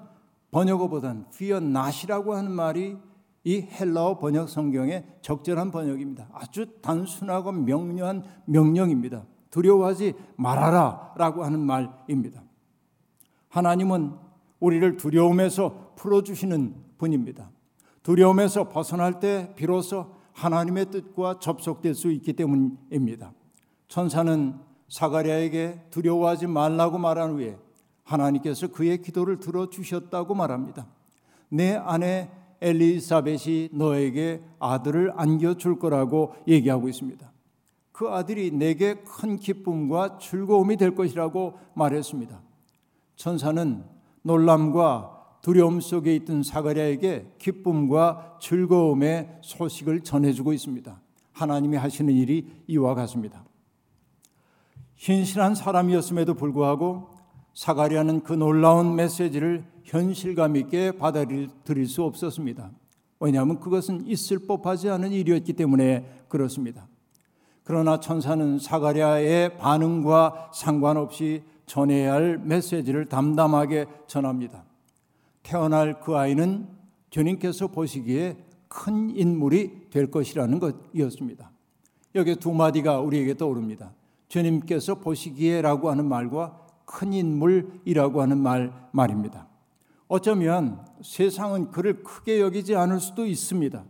번역어보다는 0.52 1.26
fear 1.34 1.62
not이라고 1.62 2.34
하는 2.34 2.52
말이 2.52 2.96
이 3.44 3.62
헬라어 3.62 4.20
번역 4.20 4.48
성경의 4.48 5.04
적절한 5.22 5.72
번역입니다. 5.72 6.30
아주 6.32 6.80
단순하고 6.82 7.52
명료한 7.52 8.24
명령입니다. 8.46 9.26
두려워하지 9.52 10.14
말아라 10.38 11.14
라고 11.18 11.44
하는 11.44 11.60
말입니다. 11.60 12.42
하나님은 13.50 14.14
우리를 14.60 14.98
두려움에서 14.98 15.94
풀어주시는 15.96 16.76
분입니다. 16.98 17.52
두려움에서 18.04 18.70
벗어날 18.70 19.20
때 19.20 19.54
비로소 19.56 20.16
하나님의 20.34 20.90
뜻과 20.90 21.40
접속될 21.40 21.94
수 21.94 22.12
있기 22.12 22.34
때문입니다. 22.34 23.34
천사는 23.88 24.56
사가랴에게 24.88 25.88
두려워하지 25.90 26.48
말라고 26.48 26.98
말한 26.98 27.32
후에 27.32 27.58
하나님께서 28.04 28.68
그의 28.68 29.02
기도를 29.02 29.40
들어 29.40 29.70
주셨다고 29.70 30.34
말합니다. 30.34 30.88
내 31.50 31.76
아내 31.76 32.30
엘리사벳이 32.62 33.70
너에게 33.74 34.44
아들을 34.60 35.14
안겨 35.16 35.56
줄 35.56 35.80
거라고 35.80 36.36
얘기하고 36.48 36.88
있습니다. 36.88 37.31
그 37.92 38.10
아들이 38.10 38.52
내게 38.52 38.96
큰 39.04 39.38
기쁨과 39.38 40.18
즐거움이 40.20 40.78
될 40.78 40.96
것이라고 40.96 41.60
말했습니다. 41.74 42.42
천사는 43.16 43.84
놀람과 44.24 45.22
두려움 45.42 45.82
속에 45.82 46.16
있던 46.18 46.44
사가랴에게 46.44 47.34
기쁨과 47.40 48.38
즐거움의 48.40 49.40
소식을 49.42 50.02
전해주고 50.02 50.54
있습니다. 50.54 51.02
하나님이 51.34 51.78
하시는 51.78 52.14
일이 52.14 52.48
이와 52.68 52.94
같습니다. 52.96 53.44
신실한 54.96 55.56
사람이었음에도 55.56 56.36
불구하고 56.36 57.10
사가랴는 57.56 58.22
그 58.22 58.34
놀라운 58.34 58.96
메시지를 58.96 59.66
현실감 59.84 60.56
있게 60.56 60.92
받아들일 60.92 61.88
수 61.88 62.04
없었습니다. 62.04 62.72
왜냐하면 63.20 63.60
그것은 63.60 64.06
있을 64.08 64.46
법하지 64.48 64.90
않은 64.90 65.12
일이었기 65.12 65.54
때문에 65.54 66.26
그렇습니다. 66.28 66.88
그러나 67.64 68.00
천사는 68.00 68.60
사가랴의 68.60 69.58
반응과 69.58 70.52
상관없이 70.54 71.44
전해야 71.66 72.14
할 72.14 72.38
메시지를 72.38 73.06
담담하게 73.06 73.86
전합니다. 74.08 74.66
태어날 75.44 76.00
그 76.02 76.18
아이는 76.18 76.68
주님께서 77.10 77.68
보시기에 77.68 78.38
큰 78.68 79.16
인물이 79.16 79.90
될 79.90 80.10
것이라는 80.10 80.60
것이었습니다. 80.60 81.52
여기 82.16 82.36
두 82.36 82.52
마디가 82.54 83.00
우리에게 83.00 83.36
떠오릅니다. 83.36 83.94
주님께서 84.28 84.96
보시기에라고 84.96 85.90
하는 85.90 86.08
말과 86.08 86.58
큰 86.86 87.14
인물이라고 87.14 88.22
하는 88.22 88.38
말 88.38 88.74
말입니다. 88.92 89.48
어쩌면 90.08 90.86
세상은 91.02 91.72
그를 91.72 92.04
크게 92.04 92.42
여기지 92.42 92.76
않을 92.76 93.00
수도 93.00 93.26
있습니다. 93.26 93.84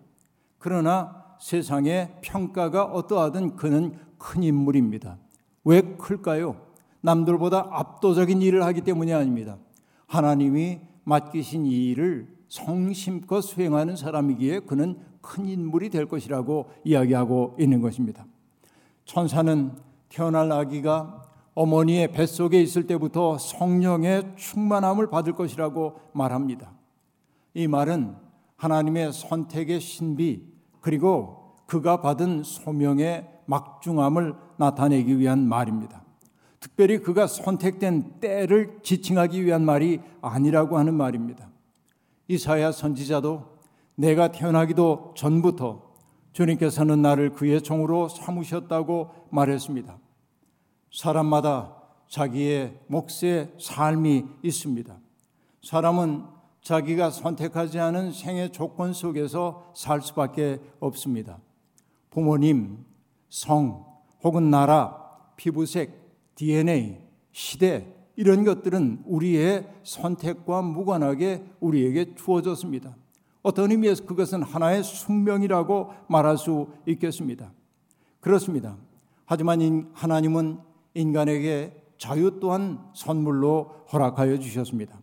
그러나 0.60 1.21
세상의 1.42 2.18
평가가 2.22 2.86
어떠하든 2.86 3.56
그는 3.56 3.98
큰 4.18 4.44
인물입니다. 4.44 5.18
왜 5.64 5.82
클까요? 5.82 6.56
남들보다 7.02 7.68
압도적인 7.72 8.42
일을 8.42 8.64
하기 8.64 8.82
때문이 8.82 9.12
아닙니다. 9.12 9.58
하나님이 10.06 10.80
맡기신 11.04 11.66
이 11.66 11.90
일을 11.90 12.28
성심껏 12.48 13.44
수행하는 13.44 13.96
사람이기에 13.96 14.62
그는 14.62 15.00
큰 15.22 15.48
인물이 15.48 15.90
될 15.90 16.06
것이라고 16.06 16.70
이야기하고 16.84 17.56
있는 17.60 17.82
것입니다. 17.82 18.26
천사는 19.06 19.72
태어날 20.10 20.52
아기가 20.52 21.24
어머니의 21.56 22.12
뱃속에 22.12 22.62
있을 22.62 22.86
때부터 22.86 23.38
성령의 23.40 24.36
충만함을 24.36 25.10
받을 25.10 25.34
것이라고 25.34 26.00
말합니다. 26.14 26.72
이 27.56 27.68
말은 27.68 28.16
하나님의 28.58 29.12
선택의 29.12 29.80
신비 29.82 30.51
그리고 30.82 31.56
그가 31.66 32.02
받은 32.02 32.44
소명의 32.44 33.28
막중함을 33.46 34.36
나타내기 34.58 35.18
위한 35.20 35.48
말입니다. 35.48 36.04
특별히 36.60 37.00
그가 37.00 37.28
선택된 37.28 38.20
때를 38.20 38.80
지칭하기 38.84 39.46
위한 39.46 39.64
말이 39.64 40.02
아니라고 40.22 40.78
하는 40.78 40.94
말입니다. 40.94 41.50
이사야 42.28 42.72
선지자도 42.72 43.58
내가 43.96 44.32
태어나기도 44.32 45.14
전부터 45.16 45.92
주님께서는 46.34 47.02
나를 47.02 47.32
그의 47.34 47.62
종으로 47.62 48.08
삼으셨다고 48.10 49.12
말했습니다. 49.32 49.98
사람마다 50.92 51.76
자기의 52.08 52.80
몫의 52.88 53.54
삶이 53.60 54.26
있습니다. 54.44 54.98
사람은 55.64 56.26
자기가 56.62 57.10
선택하지 57.10 57.80
않은 57.80 58.12
생의 58.12 58.52
조건 58.52 58.94
속에서 58.94 59.72
살 59.76 60.02
수밖에 60.02 60.60
없습니다. 60.80 61.40
부모님, 62.10 62.86
성, 63.30 63.86
혹은 64.24 64.52
나라, 64.52 65.02
피부색, 65.38 66.36
DNA, 66.36 67.00
시대 67.32 67.88
이런 68.16 68.44
것들은 68.44 69.04
우리의 69.06 69.68
선택과 69.84 70.62
무관하게 70.62 71.44
우리에게 71.60 72.14
주어졌습니다. 72.16 72.96
어떤 73.42 73.72
의미에서 73.72 74.06
그것은 74.06 74.44
하나의 74.44 74.84
숙명이라고 74.84 75.92
말할 76.08 76.38
수 76.38 76.68
있겠습니다. 76.86 77.52
그렇습니다. 78.20 78.78
하지만 79.26 79.90
하나님은 79.94 80.60
인간에게 80.94 81.82
자유 81.98 82.40
또한 82.40 82.80
선물로 82.94 83.86
허락하여 83.92 84.38
주셨습니다. 84.38 85.01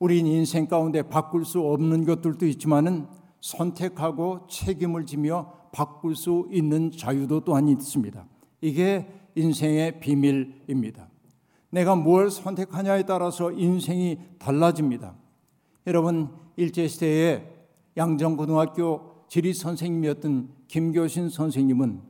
우린 0.00 0.26
인생 0.26 0.66
가운데 0.66 1.02
바꿀 1.02 1.44
수 1.44 1.60
없는 1.60 2.06
것들도 2.06 2.46
있지만은 2.46 3.06
선택하고 3.40 4.46
책임을 4.48 5.04
지며 5.06 5.52
바꿀 5.72 6.16
수 6.16 6.48
있는 6.50 6.90
자유도 6.90 7.44
또한 7.44 7.68
있습니다. 7.68 8.26
이게 8.62 9.06
인생의 9.34 10.00
비밀입니다. 10.00 11.08
내가 11.68 11.94
뭘 11.94 12.30
선택하냐에 12.30 13.04
따라서 13.04 13.52
인생이 13.52 14.18
달라집니다. 14.38 15.14
여러분 15.86 16.30
일제 16.56 16.88
시대에 16.88 17.46
양정고등학교 17.96 19.24
지리 19.28 19.52
선생님이었던 19.52 20.48
김교신 20.66 21.28
선생님은 21.28 22.00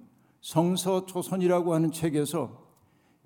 성서 0.41 1.07
초선이라고 1.07 1.75
하는 1.75 1.91
책에서 1.91 2.61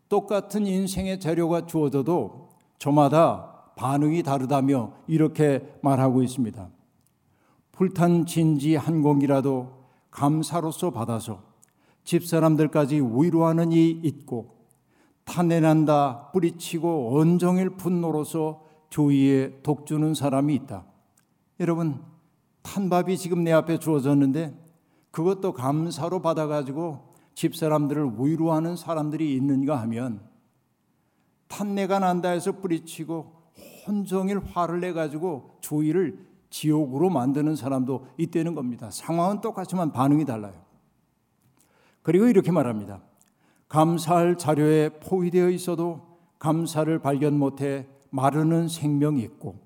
똑같은 0.09 0.67
인생의 0.67 1.21
재료가 1.21 1.67
주어져도 1.67 2.49
저마다 2.79 3.54
반응이 3.77 4.23
다르다며 4.23 4.93
이렇게 5.07 5.77
말하고 5.83 6.23
있습니다. 6.23 6.69
불탄 7.73 8.27
진지 8.27 8.77
한 8.77 9.03
공기라도 9.03 9.85
감사로서 10.11 10.91
받아서 10.91 11.43
집사람들까지 12.05 13.01
위로하는 13.01 13.73
이 13.73 13.91
있고 13.91 14.55
탄내난다 15.25 16.31
뿌리치고 16.33 17.15
온종일 17.15 17.71
분노로서 17.71 18.65
조이에 18.91 19.61
독주는 19.63 20.15
사람이 20.15 20.55
있다. 20.55 20.85
여러분 21.61 22.03
탄밥이 22.63 23.19
지금 23.19 23.43
내 23.43 23.53
앞에 23.53 23.79
주어졌는데 23.79 24.55
그것도 25.11 25.53
감사로 25.53 26.23
받아가지고 26.23 27.15
집사람들을 27.35 28.13
위로하는 28.19 28.77
사람들이 28.77 29.35
있는가 29.35 29.81
하면 29.83 30.21
탄내가 31.49 31.99
난다 31.99 32.31
해서 32.31 32.53
뿌리치고 32.53 33.44
혼종일 33.87 34.39
화를 34.39 34.81
내 34.81 34.93
가지고 34.93 35.57
조이를 35.61 36.19
지옥으로 36.51 37.11
만드는 37.11 37.57
사람도 37.57 38.07
있다는 38.17 38.55
겁니다. 38.55 38.91
상황은 38.91 39.41
똑같지만 39.41 39.93
반응이 39.93 40.25
달라요. 40.25 40.55
그리고 42.03 42.27
이렇게 42.27 42.53
말합니다. 42.53 43.03
감사할 43.69 44.39
자료에 44.39 44.91
포위되어 45.01 45.51
있어도 45.51 46.19
감사를 46.39 46.97
발견 47.01 47.39
못해 47.39 47.87
마르는 48.11 48.69
생명이 48.69 49.21
있고 49.23 49.59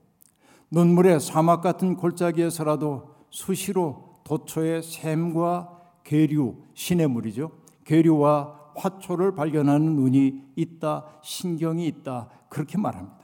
눈물의 0.70 1.20
사막 1.20 1.60
같은 1.60 1.96
골짜기에서라도 1.96 3.14
수시로 3.30 4.20
도초의 4.24 4.82
샘과 4.82 5.78
계류, 6.04 6.56
시냇물이죠. 6.74 7.50
계류와 7.84 8.72
화초를 8.76 9.34
발견하는 9.34 9.96
눈이 9.96 10.52
있다, 10.56 11.04
신경이 11.22 11.86
있다, 11.86 12.28
그렇게 12.48 12.78
말합니다. 12.78 13.17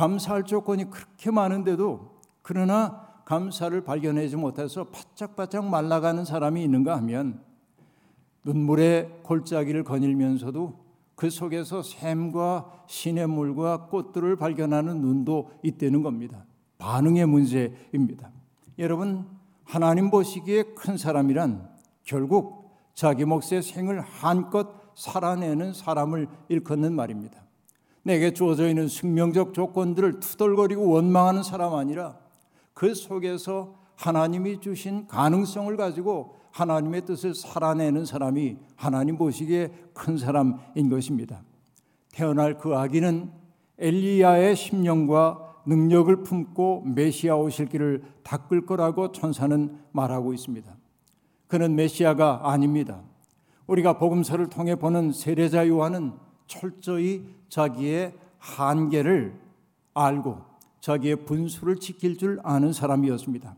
감사할 0.00 0.44
조건이 0.44 0.88
그렇게 0.88 1.30
많은데도 1.30 2.20
그러나 2.40 3.06
감사를 3.26 3.78
발견하지 3.84 4.34
못해서 4.36 4.84
바짝바짝 4.84 5.66
말라가는 5.66 6.24
사람이 6.24 6.64
있는가 6.64 6.96
하면 6.96 7.42
눈물의 8.42 9.20
골짜기를 9.22 9.84
거닐면서도 9.84 10.80
그 11.16 11.28
속에서 11.28 11.82
샘과 11.82 12.84
시냇물과 12.86 13.88
꽃들을 13.88 14.36
발견하는 14.36 15.02
눈도 15.02 15.50
있다는 15.62 16.02
겁니다. 16.02 16.46
반응의 16.78 17.26
문제입니다. 17.26 18.30
여러분, 18.78 19.26
하나님 19.64 20.10
보시기에 20.10 20.62
큰 20.78 20.96
사람이란 20.96 21.68
결국 22.04 22.70
자기 22.94 23.26
몫의 23.26 23.62
생을 23.62 24.00
한껏 24.00 24.66
살아내는 24.94 25.74
사람을 25.74 26.26
일컫는 26.48 26.94
말입니다. 26.94 27.39
내게 28.02 28.32
주어져 28.32 28.68
있는 28.68 28.88
숙명적 28.88 29.54
조건들을 29.54 30.20
투덜거리고 30.20 30.88
원망하는 30.88 31.42
사람 31.42 31.74
아니라 31.74 32.18
그 32.72 32.94
속에서 32.94 33.74
하나님이 33.96 34.60
주신 34.60 35.06
가능성을 35.06 35.76
가지고 35.76 36.36
하나님의 36.52 37.04
뜻을 37.04 37.34
살아내는 37.34 38.06
사람이 38.06 38.56
하나님 38.74 39.16
보시기에 39.18 39.70
큰 39.92 40.16
사람인 40.16 40.88
것입니다. 40.88 41.42
태어날 42.12 42.58
그 42.58 42.76
아기는 42.76 43.30
엘리야의 43.78 44.56
심령과 44.56 45.50
능력을 45.66 46.22
품고 46.22 46.84
메시아 46.86 47.36
오실 47.36 47.66
길을 47.66 48.02
닦을 48.22 48.66
거라고 48.66 49.12
천사는 49.12 49.78
말하고 49.92 50.32
있습니다. 50.32 50.74
그는 51.46 51.76
메시아가 51.76 52.50
아닙니다. 52.50 53.02
우리가 53.66 53.98
복음서를 53.98 54.48
통해 54.48 54.74
보는 54.74 55.12
세례자 55.12 55.68
요한은 55.68 56.12
철저히 56.50 57.24
자기의 57.48 58.12
한계를 58.38 59.38
알고 59.94 60.38
자기의 60.80 61.24
분수를 61.24 61.76
지킬 61.76 62.18
줄 62.18 62.40
아는 62.42 62.72
사람이었습니다. 62.72 63.54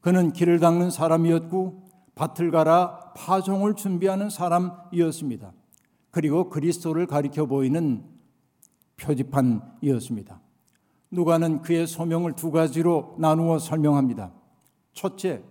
그는 0.00 0.32
길을 0.32 0.58
닦는 0.58 0.90
사람이었고 0.90 1.82
밭을 2.14 2.50
갈아 2.50 3.12
파종을 3.14 3.74
준비하는 3.74 4.30
사람이었습니다. 4.30 5.52
그리고 6.10 6.48
그리스도를 6.48 7.06
가리켜 7.06 7.46
보이는 7.46 8.04
표지판이었습니다. 8.96 10.40
누가는 11.10 11.60
그의 11.60 11.86
소명을 11.86 12.32
두 12.32 12.50
가지로 12.50 13.14
나누어 13.18 13.58
설명합니다. 13.58 14.32
첫째, 14.94 15.42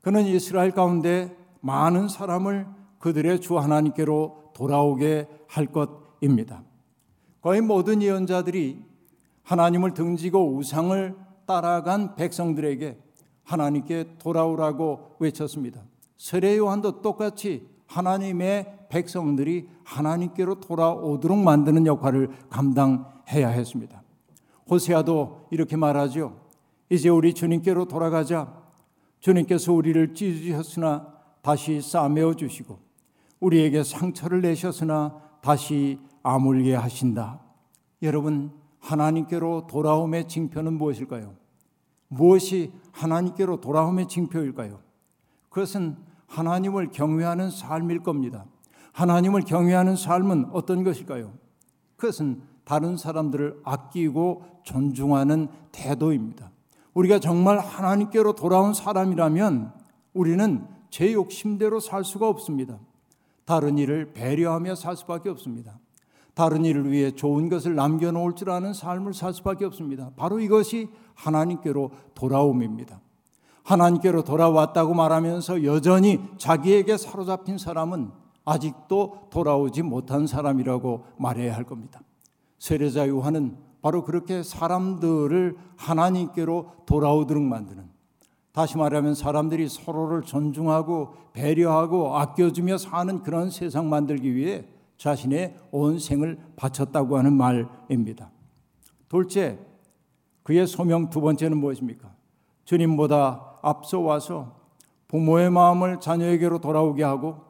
그는 0.00 0.26
이스라엘 0.26 0.70
가운데 0.70 1.36
많은 1.60 2.08
사람을 2.08 2.66
그들의 3.00 3.40
주 3.40 3.58
하나님께로 3.58 4.41
돌아오게 4.52 5.28
할 5.48 5.66
것입니다. 5.66 6.62
거의 7.40 7.60
모든 7.60 8.02
예언자들이 8.02 8.84
하나님을 9.42 9.94
등지고 9.94 10.54
우상을 10.54 11.16
따라간 11.46 12.14
백성들에게 12.14 12.98
하나님께 13.44 14.16
돌아오라고 14.18 15.16
외쳤습니다. 15.18 15.82
세례 16.16 16.56
요한도 16.56 17.02
똑같이 17.02 17.66
하나님의 17.86 18.86
백성들이 18.88 19.68
하나님께로 19.84 20.60
돌아오도록 20.60 21.38
만드는 21.38 21.86
역할을 21.86 22.30
감당해야 22.48 23.48
했습니다. 23.48 24.02
호세아도 24.70 25.48
이렇게 25.50 25.76
말하죠. 25.76 26.40
이제 26.88 27.08
우리 27.08 27.34
주님께로 27.34 27.86
돌아가자. 27.86 28.62
주님께서 29.20 29.72
우리를 29.72 30.14
찢으셨으나 30.14 31.12
다시 31.42 31.80
싸매어 31.80 32.34
주시고 32.34 32.78
우리에게 33.42 33.82
상처를 33.82 34.40
내셨으나 34.40 35.20
다시 35.42 35.98
아물게 36.22 36.76
하신다. 36.76 37.40
여러분 38.02 38.52
하나님께로 38.78 39.66
돌아옴의 39.66 40.28
징표는 40.28 40.74
무엇일까요? 40.74 41.34
무엇이 42.06 42.72
하나님께로 42.92 43.60
돌아옴의 43.60 44.06
징표일까요? 44.08 44.78
그것은 45.48 45.96
하나님을 46.28 46.90
경외하는 46.92 47.50
삶일 47.50 48.02
겁니다. 48.02 48.46
하나님을 48.92 49.42
경외하는 49.42 49.96
삶은 49.96 50.50
어떤 50.52 50.84
것일까요? 50.84 51.32
그것은 51.96 52.42
다른 52.64 52.96
사람들을 52.96 53.60
아끼고 53.64 54.44
존중하는 54.62 55.48
태도입니다. 55.72 56.52
우리가 56.94 57.18
정말 57.18 57.58
하나님께로 57.58 58.34
돌아온 58.34 58.72
사람이라면 58.72 59.72
우리는 60.12 60.66
제 60.90 61.12
욕심대로 61.12 61.80
살 61.80 62.04
수가 62.04 62.28
없습니다. 62.28 62.78
다른 63.44 63.78
일을 63.78 64.12
배려하며 64.12 64.74
살 64.74 64.96
수밖에 64.96 65.28
없습니다. 65.30 65.78
다른 66.34 66.64
일을 66.64 66.90
위해 66.90 67.10
좋은 67.10 67.48
것을 67.48 67.74
남겨놓을 67.74 68.34
줄 68.34 68.50
아는 68.50 68.72
삶을 68.72 69.12
살 69.12 69.34
수밖에 69.34 69.64
없습니다. 69.66 70.10
바로 70.16 70.40
이것이 70.40 70.88
하나님께로 71.14 71.90
돌아옴입니다. 72.14 73.00
하나님께로 73.64 74.24
돌아왔다고 74.24 74.94
말하면서 74.94 75.64
여전히 75.64 76.20
자기에게 76.38 76.96
사로잡힌 76.96 77.58
사람은 77.58 78.10
아직도 78.44 79.28
돌아오지 79.30 79.82
못한 79.82 80.26
사람이라고 80.26 81.04
말해야 81.18 81.54
할 81.54 81.64
겁니다. 81.64 82.00
세례자 82.58 83.08
요한은 83.08 83.56
바로 83.82 84.04
그렇게 84.04 84.42
사람들을 84.42 85.56
하나님께로 85.76 86.72
돌아오도록 86.86 87.42
만드는 87.42 87.91
다시 88.52 88.76
말하면 88.76 89.14
사람들이 89.14 89.68
서로를 89.68 90.22
존중하고 90.22 91.14
배려하고 91.32 92.16
아껴주며 92.18 92.78
사는 92.78 93.22
그런 93.22 93.50
세상 93.50 93.88
만들기 93.88 94.34
위해 94.34 94.66
자신의 94.98 95.56
온 95.70 95.98
생을 95.98 96.38
바쳤다고 96.56 97.16
하는 97.16 97.32
말입니다. 97.32 98.30
둘째, 99.08 99.58
그의 100.42 100.66
소명 100.66 101.08
두 101.10 101.20
번째는 101.20 101.56
무엇입니까? 101.56 102.14
주님보다 102.64 103.58
앞서 103.62 104.00
와서 104.00 104.60
부모의 105.08 105.50
마음을 105.50 106.00
자녀에게로 106.00 106.60
돌아오게 106.60 107.02
하고 107.02 107.40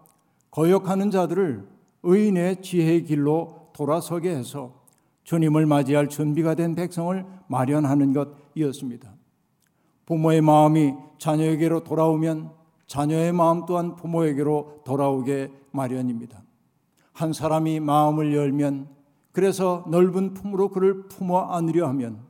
거역하는 0.51 1.11
자들을 1.11 1.69
의인의 2.03 2.63
지혜의 2.63 3.05
길로 3.05 3.71
돌아서게 3.73 4.31
해서 4.31 4.83
주님을 5.25 5.67
맞이할 5.67 6.09
준비가 6.09 6.55
된 6.55 6.75
백성을 6.75 7.25
마련하는 7.49 8.13
것이었습니다. 8.13 9.22
부모의 10.13 10.43
마음이 10.43 10.93
자녀에게로 11.17 11.85
돌아오면 11.85 12.51
자녀의 12.87 13.33
마음 13.33 13.65
또한 13.65 13.97
부모에게로 13.97 14.83
돌아오게 14.85 15.51
마련입니다. 15.71 16.43
한 17.15 17.33
사람이 17.33 17.81
마음을 17.81 18.35
열면 18.35 18.89
그래서 19.33 19.85
넓은 19.89 20.35
품으로 20.35 20.69
그를 20.69 21.09
품어 21.09 21.39
안으려 21.53 21.89
하면 21.89 22.21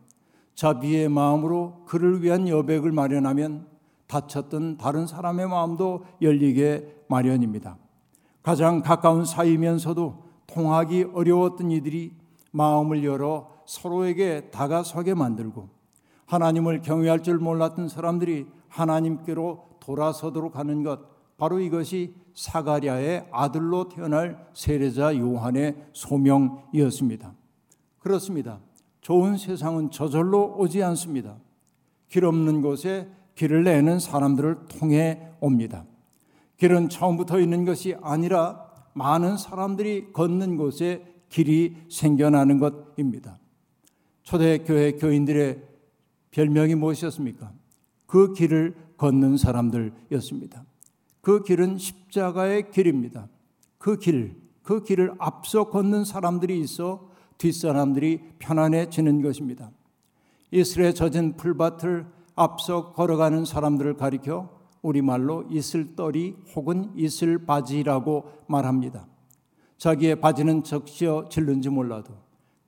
자비의 0.54 1.08
마음으로 1.08 1.82
그를 1.86 2.22
위한 2.22 2.46
여백을 2.46 2.92
마련하면 2.92 3.66
다쳤던 4.06 4.76
다른 4.76 5.08
사람의 5.08 5.48
마음도 5.48 6.04
열리게 6.20 7.04
마련입니다. 7.08 7.78
가장 8.44 8.82
가까운 8.82 9.24
사이면서도 9.24 10.22
통하기 10.46 11.06
어려웠던 11.14 11.72
이들이 11.72 12.14
마음을 12.52 13.02
열어 13.02 13.50
서로에게 13.66 14.50
다가서게 14.52 15.14
만들고 15.14 15.81
하나님을 16.32 16.80
경외할 16.80 17.22
줄 17.22 17.38
몰랐던 17.38 17.90
사람들이 17.90 18.46
하나님께로 18.68 19.76
돌아서도록 19.80 20.56
하는 20.56 20.82
것 20.82 21.00
바로 21.36 21.60
이것이 21.60 22.14
사가랴의 22.34 23.28
아들로 23.30 23.90
태어날 23.90 24.48
세례자 24.54 25.18
요한의 25.18 25.76
소명이었습니다. 25.92 27.34
그렇습니다. 27.98 28.60
좋은 29.02 29.36
세상은 29.36 29.90
저절로 29.90 30.56
오지 30.56 30.82
않습니다. 30.82 31.36
길 32.08 32.24
없는 32.24 32.62
곳에 32.62 33.08
길을 33.34 33.64
내는 33.64 33.98
사람들을 33.98 34.68
통해 34.68 35.28
옵니다. 35.40 35.84
길은 36.56 36.88
처음부터 36.88 37.40
있는 37.40 37.66
것이 37.66 37.94
아니라 38.00 38.70
많은 38.94 39.36
사람들이 39.36 40.12
걷는 40.12 40.56
곳에 40.56 41.04
길이 41.28 41.76
생겨나는 41.90 42.58
것입니다. 42.58 43.38
초대교회 44.22 44.92
교인들의 44.92 45.71
별명이 46.32 46.74
무엇이었습니까? 46.74 47.52
그 48.06 48.32
길을 48.32 48.74
걷는 48.96 49.36
사람들이었습니다. 49.36 50.64
그 51.20 51.42
길은 51.42 51.78
십자가의 51.78 52.70
길입니다. 52.70 53.28
그 53.78 53.96
길, 53.96 54.36
그 54.62 54.82
길을 54.82 55.14
앞서 55.18 55.70
걷는 55.70 56.04
사람들이 56.04 56.58
있어 56.60 57.08
뒷사람들이 57.38 58.20
편안해지는 58.38 59.22
것입니다. 59.22 59.70
이슬에 60.50 60.92
젖은 60.92 61.36
풀밭을 61.36 62.06
앞서 62.34 62.92
걸어가는 62.92 63.44
사람들을 63.44 63.96
가리켜 63.96 64.62
우리말로 64.82 65.44
이슬떨이 65.50 66.36
혹은 66.54 66.90
이슬바지라고 66.96 68.24
말합니다. 68.46 69.06
자기의 69.78 70.20
바지는 70.20 70.62
적시어 70.62 71.28
질른지 71.28 71.68
몰라도 71.68 72.14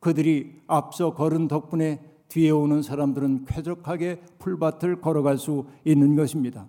그들이 0.00 0.60
앞서 0.66 1.14
걸은 1.14 1.48
덕분에 1.48 2.13
뒤에 2.34 2.50
오는 2.50 2.82
사람들은 2.82 3.44
쾌적하게 3.44 4.20
풀밭을 4.40 5.00
걸어갈 5.00 5.38
수 5.38 5.66
있는 5.84 6.16
것입니다. 6.16 6.66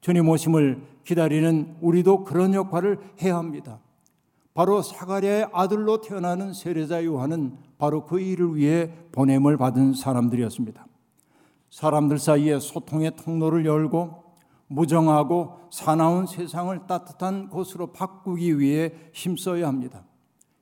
주님 0.00 0.26
오심을 0.30 0.80
기다리는 1.04 1.76
우리도 1.82 2.24
그런 2.24 2.54
역할을 2.54 2.98
해야 3.20 3.36
합니다. 3.36 3.80
바로 4.54 4.80
사가랴의 4.80 5.48
아들로 5.52 6.00
태어나는 6.00 6.54
세례자 6.54 7.04
요한은 7.04 7.58
바로 7.76 8.06
그 8.06 8.18
일을 8.18 8.56
위해 8.56 8.92
보냄을 9.12 9.58
받은 9.58 9.92
사람들이었습니다. 9.92 10.86
사람들 11.68 12.18
사이에 12.18 12.58
소통의 12.58 13.14
통로를 13.16 13.66
열고 13.66 14.24
무정하고 14.68 15.68
사나운 15.70 16.26
세상을 16.26 16.86
따뜻한 16.86 17.50
곳으로 17.50 17.88
바꾸기 17.88 18.58
위해 18.58 18.94
힘써야 19.12 19.68
합니다. 19.68 20.02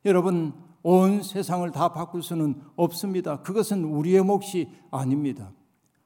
여러분, 0.05 0.53
온 0.83 1.23
세상을 1.23 1.71
다 1.71 1.93
바꿀 1.93 2.23
수는 2.23 2.57
없습니다. 2.77 3.43
그것은 3.43 3.85
우리의 3.85 4.23
몫이 4.23 4.69
아닙니다. 4.91 5.53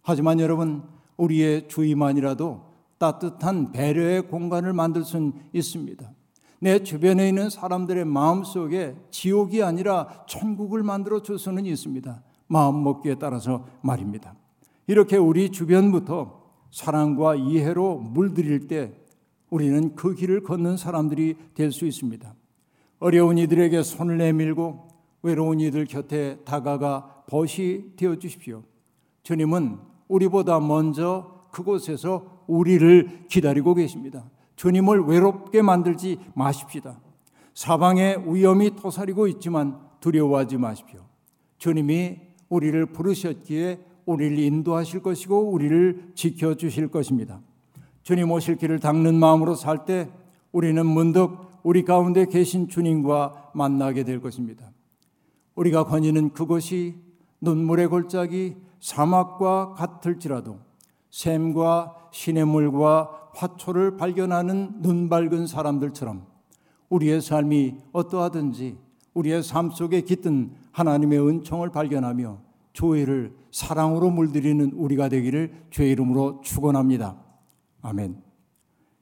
하지만 0.03 0.39
여러분, 0.41 0.83
우리의 1.17 1.69
주의만이라도 1.69 2.63
따뜻한 2.99 3.73
배려의 3.73 4.29
공간을 4.29 4.73
만들 4.73 5.05
수는 5.05 5.33
있습니다. 5.53 6.11
내 6.61 6.83
주변에 6.83 7.29
있는 7.29 7.51
사람들의 7.51 8.05
마음 8.07 8.45
속에 8.45 8.97
지옥이 9.11 9.63
아니라 9.63 10.25
천국을 10.27 10.83
만들어 10.83 11.23
줄 11.23 11.39
수는 11.39 11.67
있습니다. 11.67 12.23
마음 12.49 12.83
먹기에 12.83 13.17
따라서 13.17 13.67
말입니다. 13.83 14.35
이렇게 14.87 15.17
우리 15.17 15.51
주변부터 15.51 16.43
사랑과 16.71 17.35
이해로 17.35 17.99
물들일 17.99 18.69
때 18.69 18.93
우리는 19.51 19.95
그 19.95 20.15
길을 20.15 20.43
걷는 20.43 20.77
사람들이 20.77 21.37
될 21.55 21.73
수 21.73 21.87
있습니다. 21.87 22.35
어려운 22.99 23.39
이들에게 23.39 23.83
손을 23.83 24.19
내밀고 24.19 24.89
외로운 25.23 25.61
이들 25.61 25.87
곁에 25.87 26.39
다가가 26.45 27.25
벗이 27.29 27.97
되어 27.97 28.17
주십시오. 28.17 28.63
주님은 29.23 29.79
우리보다 30.09 30.61
먼저 30.61 31.47
그곳에서 31.51 32.45
우리를 32.47 33.27
기다리고 33.29 33.75
계십니다. 33.75 34.31
주님을 34.57 35.01
외롭게 35.03 35.63
만들지 35.63 36.19
마십시다. 36.35 37.01
사방에 37.55 38.17
위험이 38.27 38.77
토사리고 38.77 39.27
있지만 39.29 39.79
두려워하지 40.01 40.59
마십시오. 40.59 41.01
주님이 41.59 42.19
우리를 42.49 42.87
부르셨기에 42.87 43.81
우리를 44.05 44.39
인도하실 44.39 45.03
것이고 45.03 45.51
우리를 45.51 46.13
지켜 46.15 46.55
주실 46.55 46.89
것입니다. 46.89 47.41
주님 48.05 48.31
오실 48.31 48.57
길을 48.57 48.79
닦는 48.79 49.17
마음으로 49.17 49.57
살 49.57 49.85
때 49.85 50.09
우리는 50.53 50.87
문득 50.87 51.37
우리 51.67 51.85
가운데 51.85 52.27
계신 52.27 52.69
주님과 52.69 53.51
만나게 53.53 54.05
될 54.05 54.21
것입니다. 54.21 54.71
우리가 55.57 55.83
거니는 55.83 56.33
그것이 56.33 56.95
눈물의 57.41 57.89
골짜기 57.89 58.55
사막과 58.79 59.75
같을지라도 59.75 60.61
샘과 61.11 62.11
시냇물과 62.13 63.31
화초를 63.35 63.97
발견하는 63.97 64.81
눈 64.81 65.09
밝은 65.09 65.49
사람들처럼 65.49 66.25
우리의 66.89 67.21
삶이 67.21 67.79
어떠하든지 67.91 68.79
우리의 69.15 69.43
삶 69.43 69.73
속에 69.73 70.03
깃든 70.03 70.53
하나님의 70.71 71.19
은총을 71.19 71.71
발견하며 71.71 72.39
조회를 72.75 73.35
사랑으로 73.51 74.11
물들이는 74.11 74.71
우리가 74.71 75.09
되기를 75.09 75.67
주의 75.71 75.91
이름으로 75.91 76.43
축원합니다. 76.45 77.17
아멘. 77.83 78.26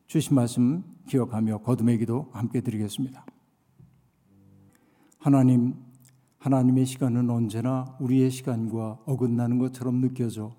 주신 0.06 0.36
말씀 0.36 0.84
기억하며 1.08 1.58
거듭의 1.58 1.98
기도 1.98 2.28
함께 2.32 2.60
드리겠습니다. 2.60 3.24
하나님, 5.18 5.74
하나님의 6.38 6.86
시간은 6.86 7.30
언제나 7.30 7.96
우리의 8.00 8.30
시간과 8.30 9.00
어긋나는 9.06 9.58
것처럼 9.58 10.00
느껴져 10.00 10.54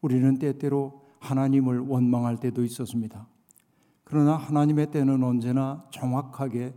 우리는 0.00 0.38
때때로 0.38 1.02
하나님을 1.20 1.80
원망할 1.80 2.38
때도 2.38 2.64
있었습니다. 2.64 3.28
그러나 4.04 4.36
하나님의 4.36 4.90
때는 4.90 5.22
언제나 5.22 5.84
정확하게 5.90 6.74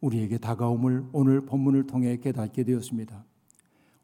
우리에게 0.00 0.38
다가옴을 0.38 1.06
오늘 1.12 1.44
본문을 1.44 1.88
통해 1.88 2.18
깨닫게 2.18 2.62
되었습니다. 2.62 3.24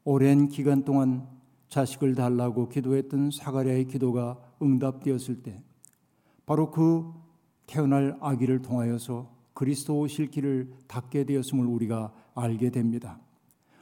오랜 0.03 0.49
기간 0.49 0.83
동안 0.83 1.25
자식을 1.69 2.15
달라고 2.15 2.67
기도했던 2.67 3.31
사가랴의 3.31 3.85
기도가 3.85 4.37
응답되었을 4.61 5.41
때 5.41 5.63
바로 6.45 6.71
그 6.71 7.11
태어날 7.67 8.17
아기를 8.21 8.61
통하여서 8.61 9.33
그리스도 9.53 9.99
오실 9.99 10.27
길을 10.27 10.69
닫게 10.87 11.23
되었음을 11.23 11.65
우리가 11.65 12.13
알게 12.35 12.69
됩니다. 12.69 13.19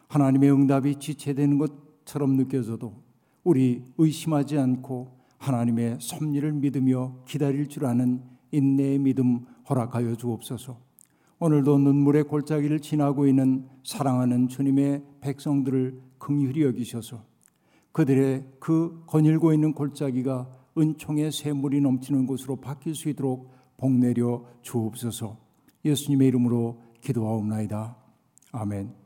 하나님의 0.07 0.51
응답이 0.51 0.99
지체되는 0.99 1.57
것처럼 1.57 2.37
느껴져도 2.37 3.01
우리 3.43 3.83
의심하지 3.97 4.57
않고 4.57 5.23
하나님의 5.39 5.97
섭리를 5.99 6.53
믿으며 6.53 7.15
기다릴 7.25 7.67
줄 7.67 7.85
아는 7.85 8.21
인내의 8.51 8.99
믿음 8.99 9.45
허락하여 9.69 10.15
주옵소서. 10.15 10.77
오늘도 11.39 11.79
눈물의 11.79 12.23
골짜기를 12.25 12.79
지나고 12.79 13.27
있는 13.27 13.67
사랑하는 13.83 14.47
주님의 14.47 15.03
백성들을 15.19 15.99
긍휼히 16.19 16.61
여기셔서 16.63 17.25
그들의 17.91 18.47
그 18.59 19.03
거닐고 19.07 19.53
있는 19.53 19.73
골짜기가 19.73 20.47
은총의 20.77 21.31
샘물이 21.31 21.81
넘치는 21.81 22.25
곳으로 22.25 22.55
바뀔 22.55 22.95
수 22.95 23.09
있도록 23.09 23.51
복 23.77 23.91
내려 23.91 24.43
주옵소서. 24.61 25.37
예수님의 25.85 26.29
이름으로 26.29 26.81
기도하옵나이다. 27.01 27.97
아멘. 28.51 29.02